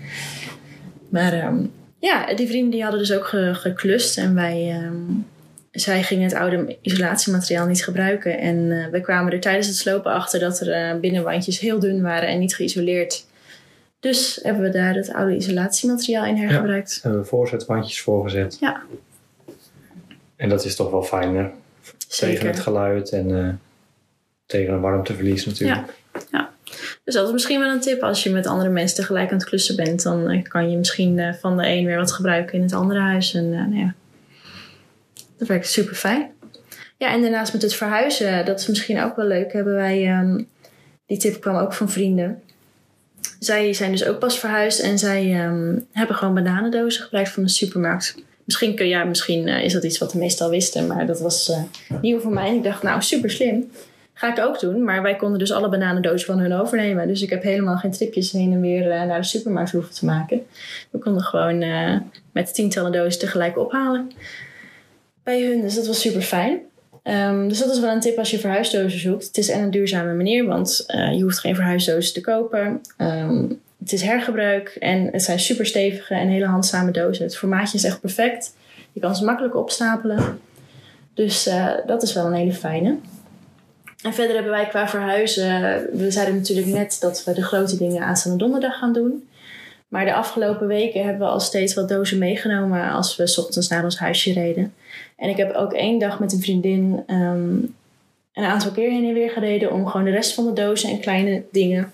Maar 1.09 1.47
um, 1.47 1.73
ja, 1.99 2.35
die 2.35 2.47
vrienden 2.47 2.71
die 2.71 2.83
hadden 2.83 3.01
dus 3.01 3.13
ook 3.13 3.27
ge 3.27 3.51
geklust. 3.55 4.19
En 4.19 4.35
wij... 4.35 4.83
Um, 4.85 5.27
zij 5.71 6.03
gingen 6.03 6.25
het 6.25 6.35
oude 6.35 6.77
isolatiemateriaal 6.81 7.67
niet 7.67 7.85
gebruiken. 7.85 8.39
En 8.39 8.57
uh, 8.57 8.87
we 8.87 9.01
kwamen 9.01 9.33
er 9.33 9.41
tijdens 9.41 9.67
het 9.67 9.77
slopen 9.77 10.13
achter 10.13 10.41
dat 10.41 10.61
er 10.61 10.95
uh, 10.95 11.01
binnenwandjes 11.01 11.59
heel 11.59 11.79
dun 11.79 12.03
waren 12.03 12.29
en 12.29 12.39
niet 12.39 12.55
geïsoleerd. 12.55 13.27
Dus 14.01 14.41
hebben 14.43 14.63
we 14.63 14.71
daar 14.71 14.95
het 14.95 15.13
oude 15.13 15.37
isolatiemateriaal 15.37 16.25
in 16.25 16.37
hergebruikt. 16.37 16.95
Ja, 16.95 17.01
hebben 17.03 17.21
we 17.21 17.27
voorzetwandjes 17.27 18.01
voorgezet. 18.01 18.57
Ja. 18.61 18.83
En 20.37 20.49
dat 20.49 20.65
is 20.65 20.77
toch 20.77 20.91
wel 20.91 21.03
fijner. 21.03 21.51
Zeker. 22.09 22.35
Tegen 22.35 22.51
het 22.51 22.61
geluid 22.61 23.11
en 23.11 23.29
uh, 23.29 23.49
tegen 24.47 24.75
een 24.75 24.81
warmteverlies 24.81 25.47
natuurlijk. 25.47 25.87
Ja. 26.13 26.21
ja. 26.31 26.51
Dus 27.05 27.15
dat 27.15 27.27
is 27.27 27.33
misschien 27.33 27.61
wel 27.61 27.71
een 27.71 27.81
tip. 27.81 28.03
Als 28.03 28.23
je 28.23 28.31
met 28.31 28.47
andere 28.47 28.71
mensen 28.71 28.97
tegelijk 28.97 29.31
aan 29.31 29.39
het 29.39 29.49
klussen 29.49 29.77
bent, 29.77 30.03
dan 30.03 30.43
kan 30.43 30.71
je 30.71 30.77
misschien 30.77 31.35
van 31.41 31.57
de 31.57 31.67
een 31.67 31.85
weer 31.85 31.97
wat 31.97 32.13
gebruiken 32.13 32.55
in 32.55 32.63
het 32.63 32.73
andere 32.73 33.01
huis. 33.01 33.35
En 33.35 33.51
nou 33.51 33.77
ja, 33.77 33.95
dat 35.39 35.49
werkt 35.49 35.69
super 35.69 35.95
fijn. 35.95 36.31
Ja, 36.97 37.13
en 37.13 37.21
daarnaast 37.21 37.53
met 37.53 37.63
het 37.63 37.75
verhuizen, 37.75 38.45
dat 38.45 38.61
is 38.61 38.67
misschien 38.67 39.03
ook 39.03 39.17
wel 39.17 39.27
leuk, 39.27 39.53
hebben 39.53 39.75
wij, 39.75 40.19
um, 40.19 40.49
die 41.07 41.19
tip 41.19 41.41
kwam 41.41 41.57
ook 41.57 41.73
van 41.73 41.91
vrienden. 41.91 42.43
Zij 43.39 43.73
zijn 43.73 43.91
dus 43.91 44.05
ook 44.05 44.19
pas 44.19 44.39
verhuisd 44.39 44.81
en 44.81 44.99
zij 44.99 45.45
um, 45.45 45.87
hebben 45.93 46.17
gewoon 46.17 46.35
bananendozen 46.35 47.03
gebruikt 47.03 47.31
van 47.31 47.43
de 47.43 47.49
supermarkt. 47.49 48.15
Misschien, 48.45 48.75
kun, 48.75 48.89
ja, 48.89 49.05
misschien 49.05 49.47
uh, 49.47 49.65
is 49.65 49.73
dat 49.73 49.85
iets 49.85 49.99
wat 49.99 50.13
we 50.13 50.19
meestal 50.19 50.51
wisten, 50.51 50.87
maar 50.87 51.07
dat 51.07 51.21
was 51.21 51.49
uh, 51.49 51.63
nieuw 52.01 52.21
voor 52.21 52.33
mij. 52.33 52.49
En 52.49 52.55
ik 52.55 52.63
dacht, 52.63 52.83
nou, 52.83 53.03
super 53.03 53.31
slim. 53.31 53.71
Ga 54.13 54.31
ik 54.37 54.45
ook 54.45 54.61
doen. 54.61 54.85
Maar 54.85 55.03
wij 55.03 55.17
konden 55.17 55.39
dus 55.39 55.53
alle 55.53 55.69
bananendozen 55.69 56.27
van 56.27 56.39
hun 56.39 56.53
overnemen. 56.53 57.09
Dus 57.09 57.23
ik 57.23 57.31
heb 57.31 57.43
helemaal 57.43 57.77
geen 57.77 57.91
tripjes 57.91 58.33
heen 58.33 58.53
en 58.53 58.61
weer 58.61 58.87
uh, 58.87 59.03
naar 59.03 59.21
de 59.21 59.27
supermarkt 59.27 59.71
hoeven 59.71 59.95
te 59.95 60.05
maken. 60.05 60.47
We 60.91 60.99
konden 60.99 61.23
gewoon 61.23 61.59
met 62.33 62.55
tientallen 62.55 62.93
dozen 62.93 63.21
tegelijk 63.21 63.59
ophalen 63.59 64.11
bij 65.29 65.43
hun. 65.43 65.61
Dus 65.61 65.75
dat 65.75 65.87
was 65.87 66.01
super 66.01 66.23
fijn. 66.23 66.61
Um, 67.05 67.49
dus 67.49 67.59
dat 67.59 67.71
is 67.71 67.81
wel 67.81 67.93
een 67.93 68.01
tip 68.01 68.19
als 68.19 68.31
je 68.31 68.39
verhuisdozen 68.39 69.01
zoekt. 69.01 69.27
Het 69.27 69.39
is 69.39 69.49
en 69.49 69.63
een 69.63 69.71
duurzame 69.71 70.15
manier, 70.15 70.47
want 70.47 70.85
uh, 70.89 71.13
je 71.13 71.23
hoeft 71.23 71.39
geen 71.39 71.55
verhuisdozen 71.55 72.15
te 72.15 72.21
kopen. 72.21 72.81
Um, 72.99 73.61
het 73.79 73.93
is 73.93 74.03
hergebruik 74.03 74.69
en 74.69 75.09
het 75.13 75.23
zijn 75.23 75.41
super 75.41 75.67
stevige 75.67 76.15
en 76.15 76.29
hele 76.29 76.47
handzame 76.47 76.91
dozen. 76.91 77.25
Het 77.25 77.37
formaatje 77.37 77.79
is 77.79 77.85
echt 77.85 78.01
perfect. 78.01 78.55
Je 78.93 79.01
kan 79.01 79.17
ze 79.17 79.25
makkelijk 79.25 79.57
opstapelen. 79.57 80.41
Dus 81.15 81.47
uh, 81.47 81.71
dat 81.87 82.03
is 82.03 82.13
wel 82.13 82.27
een 82.27 82.33
hele 82.33 82.53
fijne. 82.53 82.97
En 84.03 84.15
verder 84.15 84.35
hebben 84.35 84.53
wij 84.53 84.67
qua 84.67 84.89
verhuizen. 84.89 85.51
We 85.93 86.11
zeiden 86.11 86.35
natuurlijk 86.35 86.67
net 86.67 86.97
dat 87.01 87.25
we 87.25 87.33
de 87.35 87.43
grote 87.43 87.77
dingen 87.77 88.03
aanstaande 88.03 88.39
donderdag 88.39 88.79
gaan 88.79 88.93
doen. 88.93 89.29
Maar 89.89 90.05
de 90.05 90.15
afgelopen 90.15 90.67
weken 90.67 91.03
hebben 91.03 91.27
we 91.27 91.33
al 91.33 91.41
steeds 91.41 91.75
wat 91.75 91.89
dozen 91.89 92.19
meegenomen 92.19 92.91
als 92.91 93.17
we 93.17 93.35
ochtends 93.37 93.69
naar 93.69 93.85
ons 93.85 93.99
huisje 93.99 94.33
reden. 94.33 94.75
En 95.17 95.29
ik 95.29 95.37
heb 95.37 95.55
ook 95.55 95.73
één 95.73 95.99
dag 95.99 96.19
met 96.19 96.33
een 96.33 96.43
vriendin 96.43 97.05
um, 97.07 97.75
een 98.33 98.45
aantal 98.45 98.71
keer 98.71 98.91
heen 98.91 99.09
en 99.09 99.15
weer 99.15 99.31
gereden 99.31 99.73
om 99.73 99.87
gewoon 99.87 100.07
de 100.07 100.13
rest 100.13 100.35
van 100.35 100.45
de 100.45 100.53
dozen 100.53 100.91
en 100.91 101.01
kleine 101.01 101.43
dingen 101.53 101.93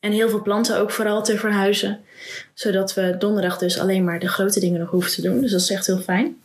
en 0.00 0.12
heel 0.12 0.28
veel 0.28 0.42
planten 0.42 0.78
ook 0.78 0.90
vooral 0.90 1.22
te 1.22 1.38
verhuizen. 1.38 2.00
Zodat 2.54 2.94
we 2.94 3.16
donderdag 3.18 3.58
dus 3.58 3.78
alleen 3.78 4.04
maar 4.04 4.18
de 4.18 4.28
grote 4.28 4.60
dingen 4.60 4.80
nog 4.80 4.90
hoeven 4.90 5.12
te 5.12 5.22
doen. 5.22 5.40
Dus 5.40 5.50
dat 5.50 5.60
is 5.60 5.70
echt 5.70 5.86
heel 5.86 5.98
fijn. 5.98 6.36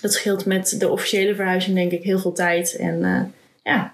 Dat 0.00 0.12
scheelt 0.12 0.46
met 0.46 0.74
de 0.78 0.88
officiële 0.88 1.34
verhuizing 1.34 1.76
denk 1.76 1.92
ik 1.92 2.02
heel 2.02 2.18
veel 2.18 2.32
tijd. 2.32 2.76
En 2.76 2.98
uh, 2.98 3.20
ja, 3.62 3.92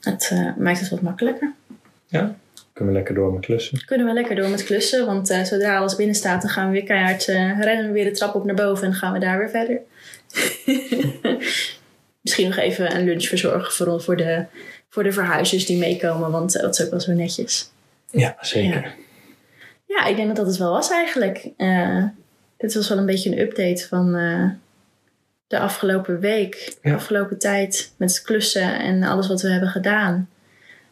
het 0.00 0.30
uh, 0.32 0.56
maakt 0.56 0.80
het 0.80 0.88
wat 0.88 1.00
makkelijker. 1.00 1.52
Ja, 2.06 2.36
kunnen 2.76 2.94
we 2.94 3.00
lekker 3.00 3.14
door 3.14 3.32
met 3.32 3.44
klussen. 3.44 3.84
Kunnen 3.84 4.06
we 4.06 4.12
lekker 4.12 4.36
door 4.36 4.48
met 4.48 4.64
klussen. 4.64 5.06
Want 5.06 5.30
uh, 5.30 5.42
zodra 5.42 5.78
alles 5.78 5.96
binnen 5.96 6.14
staat, 6.14 6.42
dan 6.42 6.50
gaan 6.50 6.66
we 6.66 6.72
weer 6.72 6.84
keihard 6.84 7.28
uh, 7.28 7.60
rennen 7.60 7.86
we 7.86 7.92
weer 7.92 8.04
de 8.04 8.10
trap 8.10 8.34
op 8.34 8.44
naar 8.44 8.54
boven 8.54 8.86
en 8.86 8.94
gaan 8.94 9.12
we 9.12 9.18
daar 9.18 9.38
weer 9.38 9.50
verder. 9.50 9.80
Misschien 12.22 12.46
nog 12.46 12.56
even 12.56 12.96
een 12.96 13.04
lunch 13.04 13.24
verzorgen 13.24 13.72
voor, 13.72 14.02
voor, 14.02 14.16
de, 14.16 14.44
voor 14.88 15.02
de 15.02 15.12
verhuizers 15.12 15.66
die 15.66 15.78
meekomen, 15.78 16.30
want 16.30 16.56
uh, 16.56 16.62
dat 16.62 16.78
is 16.78 16.84
ook 16.84 16.90
wel 16.90 17.00
zo 17.00 17.12
netjes. 17.12 17.70
Ja, 18.10 18.36
zeker. 18.40 18.82
Ja. 18.82 18.94
ja, 19.86 20.06
ik 20.06 20.16
denk 20.16 20.28
dat 20.28 20.36
dat 20.36 20.46
het 20.46 20.56
wel 20.56 20.70
was 20.70 20.90
eigenlijk. 20.90 21.50
dit 22.56 22.74
was 22.74 22.88
wel 22.88 22.98
een 22.98 23.06
beetje 23.06 23.30
een 23.30 23.38
update 23.38 23.86
van 23.88 24.12
de 25.46 25.58
afgelopen 25.58 26.20
week, 26.20 26.76
de 26.82 26.94
afgelopen 26.94 27.38
tijd 27.38 27.92
met 27.96 28.22
klussen 28.22 28.78
en 28.78 29.02
alles 29.02 29.28
wat 29.28 29.42
we 29.42 29.50
hebben 29.50 29.68
gedaan. 29.68 30.28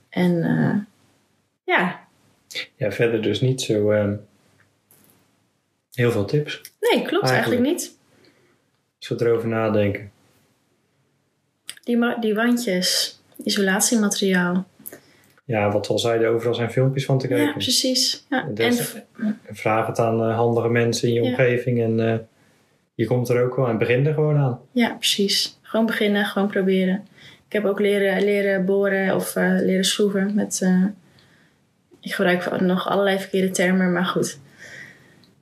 En 0.08 0.42
ja. 1.64 2.06
Ja, 2.76 2.92
verder 2.92 3.22
dus 3.22 3.40
niet 3.40 3.62
zo 3.62 3.92
uh, 3.92 4.12
heel 5.92 6.10
veel 6.10 6.24
tips. 6.24 6.60
Nee, 6.80 7.02
klopt 7.06 7.30
eigenlijk, 7.30 7.60
niet. 7.62 7.96
Als 8.98 9.08
we 9.08 9.26
erover 9.26 9.48
nadenken. 9.48 10.12
Die, 11.82 12.18
die 12.20 12.34
wandjes, 12.34 13.20
isolatiemateriaal. 13.44 14.66
Ja, 15.44 15.70
wat 15.70 15.86
we 15.86 15.92
al 15.92 15.98
zeiden, 15.98 16.28
overal 16.28 16.54
zijn 16.54 16.70
filmpjes 16.70 17.04
van 17.04 17.18
te 17.18 17.28
kijken. 17.28 17.46
Ja, 17.46 17.52
precies. 17.52 18.26
Ja. 18.30 18.48
Dus, 18.54 18.94
en, 18.94 19.38
vraag 19.50 19.86
het 19.86 19.98
aan 19.98 20.28
uh, 20.28 20.36
handige 20.36 20.68
mensen 20.68 21.08
in 21.08 21.14
je 21.14 21.22
omgeving 21.22 21.82
en 21.82 21.98
uh, 21.98 22.14
je 22.94 23.06
komt 23.06 23.28
er 23.28 23.44
ook 23.44 23.56
wel 23.56 23.68
en 23.68 23.78
begin 23.78 24.06
er 24.06 24.14
gewoon 24.14 24.36
aan. 24.36 24.60
Ja, 24.72 24.94
precies. 24.94 25.58
Gewoon 25.62 25.86
beginnen, 25.86 26.24
gewoon 26.24 26.48
proberen. 26.48 27.06
Ik 27.46 27.52
heb 27.52 27.64
ook 27.64 27.80
leren, 27.80 28.24
leren 28.24 28.64
boren 28.64 29.14
of 29.14 29.36
uh, 29.36 29.56
leren 29.60 29.84
schroeven 29.84 30.34
met 30.34 30.60
ik 32.04 32.12
gebruik 32.12 32.60
nog 32.60 32.88
allerlei 32.88 33.18
verkeerde 33.18 33.50
termen, 33.50 33.92
maar 33.92 34.04
goed. 34.04 34.38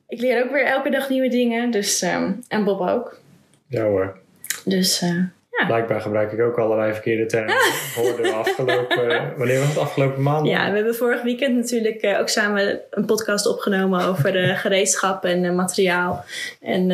Ik 0.08 0.20
leer 0.20 0.44
ook 0.44 0.50
weer 0.50 0.66
elke 0.66 0.90
dag 0.90 1.08
nieuwe 1.08 1.28
dingen. 1.28 1.70
Dus, 1.70 2.02
um, 2.02 2.42
en 2.48 2.64
Bob 2.64 2.80
ook. 2.80 3.18
Ja 3.66 3.82
hoor. 3.82 4.18
Dus 4.64 5.02
uh, 5.02 5.08
ja. 5.50 5.66
Blijkbaar 5.66 6.00
gebruik 6.00 6.32
ik 6.32 6.40
ook 6.40 6.58
allerlei 6.58 6.92
verkeerde 6.92 7.26
termen. 7.26 7.54
Hoorden 7.96 8.22
we 8.22 8.32
afgelopen... 8.32 9.32
wanneer 9.36 9.58
was 9.58 9.68
het? 9.68 9.78
Afgelopen 9.78 10.22
maand? 10.22 10.46
Ja, 10.46 10.70
we 10.70 10.76
hebben 10.76 10.94
vorig 10.94 11.22
weekend 11.22 11.56
natuurlijk 11.56 12.02
uh, 12.02 12.20
ook 12.20 12.28
samen 12.28 12.80
een 12.90 13.04
podcast 13.04 13.46
opgenomen 13.46 14.04
over 14.04 14.44
uh, 14.44 14.58
gereedschap 14.58 15.24
en 15.24 15.54
materiaal. 15.54 16.24
En 16.60 16.90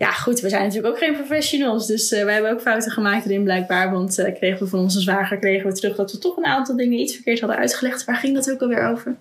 ja, 0.00 0.10
goed, 0.10 0.40
we 0.40 0.48
zijn 0.48 0.62
natuurlijk 0.62 0.94
ook 0.94 0.98
geen 0.98 1.14
professionals. 1.14 1.86
Dus 1.86 2.12
uh, 2.12 2.24
wij 2.24 2.32
hebben 2.32 2.50
ook 2.50 2.60
fouten 2.60 2.90
gemaakt 2.90 3.24
erin 3.24 3.42
blijkbaar. 3.42 3.90
Want 3.90 4.18
uh, 4.18 4.34
kregen 4.34 4.58
we 4.58 4.66
van 4.66 4.78
onze 4.78 5.00
zwager 5.00 5.38
kregen 5.38 5.66
we 5.66 5.74
terug 5.74 5.96
dat 5.96 6.12
we 6.12 6.18
toch 6.18 6.36
een 6.36 6.44
aantal 6.44 6.76
dingen 6.76 6.98
iets 6.98 7.14
verkeerd 7.14 7.40
hadden 7.40 7.58
uitgelegd. 7.58 8.04
Waar 8.04 8.16
ging 8.16 8.34
dat 8.34 8.52
ook 8.52 8.60
alweer 8.60 8.88
over? 8.88 9.14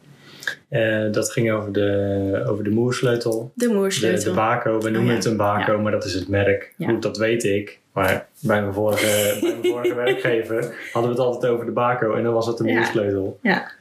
Uh, 0.69 1.11
dat 1.11 1.31
ging 1.31 1.51
over 1.51 1.71
de, 1.71 2.45
over 2.47 2.63
de 2.63 2.69
moersleutel. 2.69 3.51
De 3.53 3.67
moersleutel. 3.67 4.23
De, 4.23 4.29
de 4.29 4.35
Baco, 4.35 4.81
we 4.81 4.89
noemen 4.89 5.09
oh, 5.09 5.15
het 5.15 5.25
een 5.25 5.37
Baco, 5.37 5.71
ja. 5.71 5.77
maar 5.77 5.91
dat 5.91 6.05
is 6.05 6.13
het 6.13 6.27
merk. 6.27 6.73
Ja. 6.77 6.89
Goed, 6.89 7.01
dat 7.01 7.17
weet 7.17 7.43
ik. 7.43 7.79
Maar 7.93 8.27
bij 8.39 8.61
mijn 8.61 8.73
vorige, 8.73 9.37
bij 9.41 9.55
mijn 9.61 9.73
vorige 9.73 9.95
werkgever 10.05 10.75
hadden 10.93 11.11
we 11.11 11.17
het 11.17 11.25
altijd 11.27 11.53
over 11.53 11.65
de 11.65 11.71
Baco 11.71 12.13
en 12.13 12.23
dan 12.23 12.33
was 12.33 12.47
het 12.47 12.57
de 12.57 12.63
moersleutel. 12.63 13.39
Ja. 13.41 13.71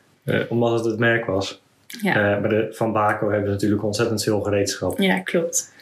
omdat 0.48 0.72
het 0.72 0.84
het 0.84 0.98
merk 0.98 1.24
was. 1.24 1.62
Ja. 2.02 2.40
bij 2.40 2.50
de 2.50 2.68
Van 2.70 2.92
Baco 2.92 3.30
hebben 3.30 3.46
ze 3.46 3.52
natuurlijk 3.52 3.84
ontzettend 3.84 4.22
veel 4.22 4.40
gereedschap. 4.40 4.98
Ja, 4.98 5.20
klopt. 5.20 5.76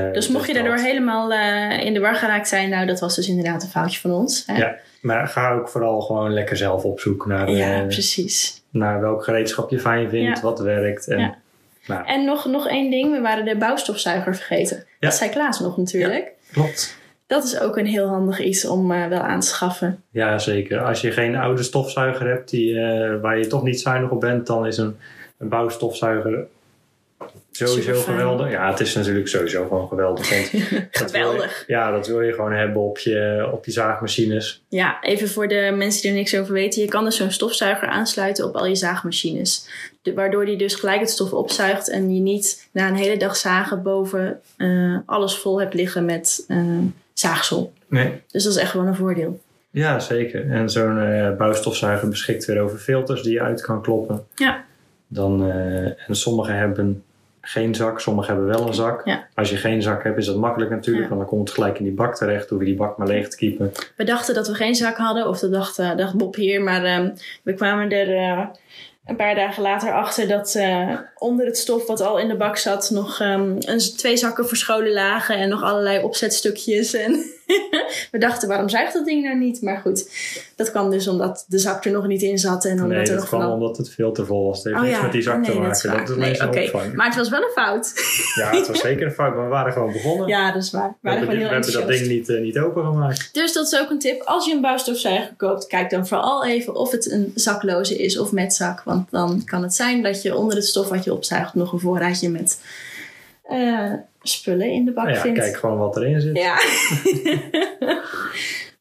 Dus, 0.00 0.12
dus 0.12 0.28
mocht 0.28 0.46
je 0.46 0.54
daardoor 0.54 0.76
helemaal 0.76 1.32
in 1.80 1.94
de 1.94 2.00
war 2.00 2.14
geraakt 2.14 2.48
zijn, 2.48 2.70
nou 2.70 2.86
dat 2.86 3.00
was 3.00 3.16
dus 3.16 3.28
inderdaad 3.28 3.62
een 3.62 3.68
foutje 3.68 4.00
van 4.00 4.10
ons. 4.10 4.42
Hè? 4.46 4.56
Ja, 4.56 4.76
maar 5.00 5.28
ga 5.28 5.52
ook 5.52 5.68
vooral 5.68 6.00
gewoon 6.00 6.32
lekker 6.32 6.56
zelf 6.56 6.84
op 6.84 7.00
zoek 7.00 7.26
naar, 7.26 7.50
ja, 7.50 7.84
precies. 7.84 8.62
naar 8.70 9.00
welk 9.00 9.24
gereedschap 9.24 9.70
je 9.70 9.80
fijn 9.80 10.08
vindt, 10.10 10.40
wat 10.40 10.60
werkt. 10.60 11.08
En, 11.08 11.18
ja. 11.18 11.38
nou. 11.86 12.06
en 12.06 12.24
nog, 12.24 12.46
nog 12.46 12.68
één 12.68 12.90
ding, 12.90 13.12
we 13.12 13.20
waren 13.20 13.44
de 13.44 13.56
bouwstofzuiger 13.56 14.36
vergeten. 14.36 14.86
Dat 15.00 15.14
zei 15.14 15.30
Klaas 15.30 15.60
nog 15.60 15.76
natuurlijk. 15.76 16.32
klopt. 16.52 17.00
Dat 17.26 17.44
is 17.44 17.60
ook 17.60 17.76
een 17.76 17.86
heel 17.86 18.08
handig 18.08 18.40
iets 18.40 18.64
om 18.64 18.92
uh, 18.92 19.06
wel 19.06 19.20
aan 19.20 19.40
te 19.40 19.46
schaffen. 19.46 20.02
Ja, 20.10 20.38
zeker. 20.38 20.80
Als 20.80 21.00
je 21.00 21.10
geen 21.10 21.36
oude 21.36 21.62
stofzuiger 21.62 22.28
hebt 22.28 22.50
die, 22.50 22.80
waar 23.20 23.38
je 23.38 23.46
toch 23.46 23.62
niet 23.62 23.80
zuinig 23.80 24.10
op 24.10 24.20
bent, 24.20 24.46
dan 24.46 24.66
is 24.66 24.76
een, 24.76 24.96
een 25.38 25.48
bouwstofzuiger 25.48 26.46
Sowieso 27.52 28.00
geweldig. 28.00 28.50
Ja, 28.50 28.70
het 28.70 28.80
is 28.80 28.94
natuurlijk 28.94 29.28
sowieso 29.28 29.62
gewoon 29.62 29.88
geweldig. 29.88 30.28
geweldig. 30.90 31.64
ja, 31.66 31.90
dat 31.90 32.06
wil 32.06 32.20
je 32.20 32.32
gewoon 32.32 32.52
hebben 32.52 32.82
op 32.82 32.98
je, 32.98 33.48
op 33.52 33.64
je 33.64 33.70
zaagmachines. 33.70 34.62
Ja, 34.68 35.02
even 35.02 35.28
voor 35.28 35.48
de 35.48 35.72
mensen 35.76 36.02
die 36.02 36.10
er 36.10 36.16
niks 36.16 36.36
over 36.36 36.52
weten. 36.52 36.82
Je 36.82 36.88
kan 36.88 37.04
dus 37.04 37.16
zo'n 37.16 37.30
stofzuiger 37.30 37.88
aansluiten 37.88 38.44
op 38.44 38.56
al 38.56 38.66
je 38.66 38.74
zaagmachines. 38.74 39.68
waardoor 40.14 40.46
die 40.46 40.56
dus 40.56 40.74
gelijk 40.74 41.00
het 41.00 41.10
stof 41.10 41.32
opzuigt 41.32 41.90
en 41.90 42.14
je 42.14 42.20
niet 42.20 42.68
na 42.72 42.88
een 42.88 42.96
hele 42.96 43.16
dag 43.16 43.36
zagen 43.36 43.82
boven 43.82 44.40
uh, 44.56 44.98
alles 45.06 45.38
vol 45.38 45.60
hebt 45.60 45.74
liggen 45.74 46.04
met 46.04 46.44
uh, 46.48 46.78
zaagsel. 47.12 47.72
Nee. 47.88 48.20
Dus 48.30 48.44
dat 48.44 48.52
is 48.52 48.58
echt 48.58 48.72
wel 48.72 48.86
een 48.86 48.96
voordeel. 48.96 49.40
Ja, 49.70 49.98
zeker. 49.98 50.50
En 50.50 50.70
zo'n 50.70 50.98
uh, 50.98 51.36
bouwstofzuiger 51.36 52.08
beschikt 52.08 52.44
weer 52.44 52.60
over 52.60 52.78
filters 52.78 53.22
die 53.22 53.32
je 53.32 53.42
uit 53.42 53.60
kan 53.60 53.82
kloppen. 53.82 54.26
Ja. 54.34 54.64
Dan, 55.06 55.50
en 56.06 56.16
sommige 56.16 56.52
hebben 56.52 57.02
geen 57.44 57.74
zak. 57.74 58.00
Sommigen 58.00 58.34
hebben 58.34 58.52
wel 58.52 58.66
een 58.66 58.74
zak. 58.74 59.18
Als 59.34 59.50
je 59.50 59.56
geen 59.56 59.82
zak 59.82 60.04
hebt, 60.04 60.18
is 60.18 60.26
dat 60.26 60.36
makkelijk 60.36 60.70
natuurlijk. 60.70 61.08
Want 61.08 61.20
dan 61.20 61.28
komt 61.28 61.48
het 61.48 61.58
gelijk 61.58 61.78
in 61.78 61.84
die 61.84 61.92
bak 61.92 62.14
terecht. 62.14 62.48
Hoef 62.48 62.58
je 62.58 62.64
die 62.64 62.74
bak 62.74 62.96
maar 62.96 63.06
leeg 63.06 63.28
te 63.28 63.36
kiepen. 63.36 63.72
We 63.96 64.04
dachten 64.04 64.34
dat 64.34 64.48
we 64.48 64.54
geen 64.54 64.74
zak 64.74 64.96
hadden. 64.96 65.28
Of 65.28 65.38
dat 65.38 65.52
dacht, 65.52 65.78
uh, 65.78 65.96
dacht 65.96 66.14
Bob 66.14 66.34
hier. 66.34 66.62
Maar 66.62 66.84
uh, 66.84 67.08
we 67.42 67.54
kwamen 67.54 67.90
er 67.90 68.08
uh, 68.08 68.44
een 69.06 69.16
paar 69.16 69.34
dagen 69.34 69.62
later 69.62 69.92
achter 69.92 70.28
dat 70.28 70.54
uh, 70.54 70.98
onder 71.14 71.46
het 71.46 71.58
stof 71.58 71.86
wat 71.86 72.00
al 72.00 72.18
in 72.18 72.28
de 72.28 72.36
bak 72.36 72.56
zat... 72.56 72.90
nog 72.90 73.20
um, 73.20 73.56
een, 73.58 73.78
twee 73.78 74.16
zakken 74.16 74.48
verscholen 74.48 74.92
lagen. 74.92 75.36
En 75.36 75.48
nog 75.48 75.62
allerlei 75.62 76.02
opzetstukjes. 76.02 76.94
En 76.94 77.24
we 78.12 78.18
dachten, 78.18 78.48
waarom 78.48 78.68
zuigt 78.68 78.92
dat 78.92 79.04
ding 79.04 79.22
nou 79.24 79.38
niet? 79.38 79.62
Maar 79.62 79.78
goed, 79.78 80.10
dat 80.56 80.70
kwam 80.70 80.90
dus 80.90 81.08
omdat 81.08 81.44
de 81.48 81.58
zak 81.58 81.84
er 81.84 81.92
nog 81.92 82.06
niet 82.06 82.22
in 82.22 82.38
zat. 82.38 82.64
En 82.64 82.72
omdat 82.72 82.88
nee, 82.88 83.06
er 83.06 83.16
dat 83.16 83.24
kwam 83.24 83.50
omdat 83.50 83.76
het 83.76 83.90
veel 83.90 84.12
te 84.12 84.26
vol 84.26 84.46
was. 84.46 84.64
Het 84.64 84.64
heeft 84.64 84.76
oh, 84.76 84.82
niks 84.82 84.96
ja. 84.96 85.02
met 85.02 85.12
die 85.12 85.22
zak 85.22 85.40
nee, 85.40 85.50
te 85.50 85.58
maken. 85.58 85.90
Dat, 85.90 86.06
dat 86.06 86.16
is 86.16 86.38
nee, 86.38 86.48
okay. 86.48 86.92
Maar 86.94 87.06
het 87.06 87.16
was 87.16 87.28
wel 87.28 87.42
een 87.42 87.50
fout. 87.54 87.92
ja, 88.34 88.50
het 88.50 88.66
was 88.66 88.80
zeker 88.80 89.06
een 89.06 89.12
fout. 89.12 89.34
Maar 89.34 89.44
we 89.44 89.50
waren 89.50 89.72
gewoon 89.72 89.92
begonnen. 89.92 90.28
Ja, 90.28 90.52
dat 90.52 90.62
is 90.62 90.70
waar. 90.70 90.96
We, 91.00 91.26
we 91.26 91.36
hebben 91.36 91.72
dat 91.72 91.86
ding 91.86 92.06
niet, 92.06 92.28
uh, 92.28 92.40
niet 92.40 92.58
opengemaakt. 92.58 93.28
Dus 93.32 93.52
dat 93.52 93.72
is 93.72 93.80
ook 93.80 93.90
een 93.90 93.98
tip. 93.98 94.22
Als 94.22 94.46
je 94.46 94.54
een 94.54 94.60
bouwstofzuiger 94.60 95.34
koopt, 95.36 95.66
kijk 95.66 95.90
dan 95.90 96.06
vooral 96.06 96.44
even 96.44 96.74
of 96.74 96.90
het 96.90 97.10
een 97.10 97.32
zakloze 97.34 97.98
is 97.98 98.18
of 98.18 98.32
met 98.32 98.54
zak. 98.54 98.82
Want 98.82 99.10
dan 99.10 99.42
kan 99.44 99.62
het 99.62 99.74
zijn 99.74 100.02
dat 100.02 100.22
je 100.22 100.36
onder 100.36 100.56
het 100.56 100.66
stof 100.66 100.88
wat 100.88 101.04
je 101.04 101.12
opzuigt 101.12 101.54
nog 101.54 101.72
een 101.72 101.80
voorraadje 101.80 102.28
met... 102.28 102.58
Uh, 103.52 103.92
spullen 104.22 104.70
in 104.70 104.84
de 104.84 104.92
bak 104.92 105.04
nou 105.04 105.16
ja, 105.16 105.22
vindt. 105.22 105.38
Kijk 105.38 105.56
gewoon 105.56 105.78
wat 105.78 105.96
erin 105.96 106.20
zit. 106.20 106.36
Ja. 106.36 106.56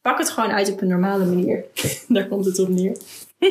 Pak 0.02 0.18
het 0.18 0.30
gewoon 0.30 0.52
uit 0.52 0.72
op 0.72 0.82
een 0.82 0.88
normale 0.88 1.26
manier. 1.26 1.64
Daar 2.08 2.28
komt 2.28 2.46
het 2.46 2.60
op 2.60 2.70
neer. 2.70 2.98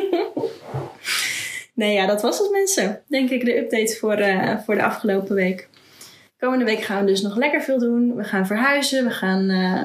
nee, 1.74 1.94
ja, 1.94 2.06
dat 2.06 2.22
was 2.22 2.38
het 2.38 2.50
mensen. 2.50 3.02
Denk 3.08 3.30
ik 3.30 3.44
de 3.44 3.58
update 3.58 3.96
voor, 3.96 4.18
uh, 4.18 4.58
voor 4.58 4.74
de 4.74 4.82
afgelopen 4.82 5.34
week. 5.34 5.68
Komende 6.38 6.64
week 6.64 6.80
gaan 6.80 7.00
we 7.00 7.10
dus 7.10 7.22
nog 7.22 7.36
lekker 7.36 7.62
veel 7.62 7.78
doen. 7.78 8.16
We 8.16 8.24
gaan 8.24 8.46
verhuizen. 8.46 9.04
We 9.04 9.10
gaan 9.10 9.50
uh, 9.50 9.82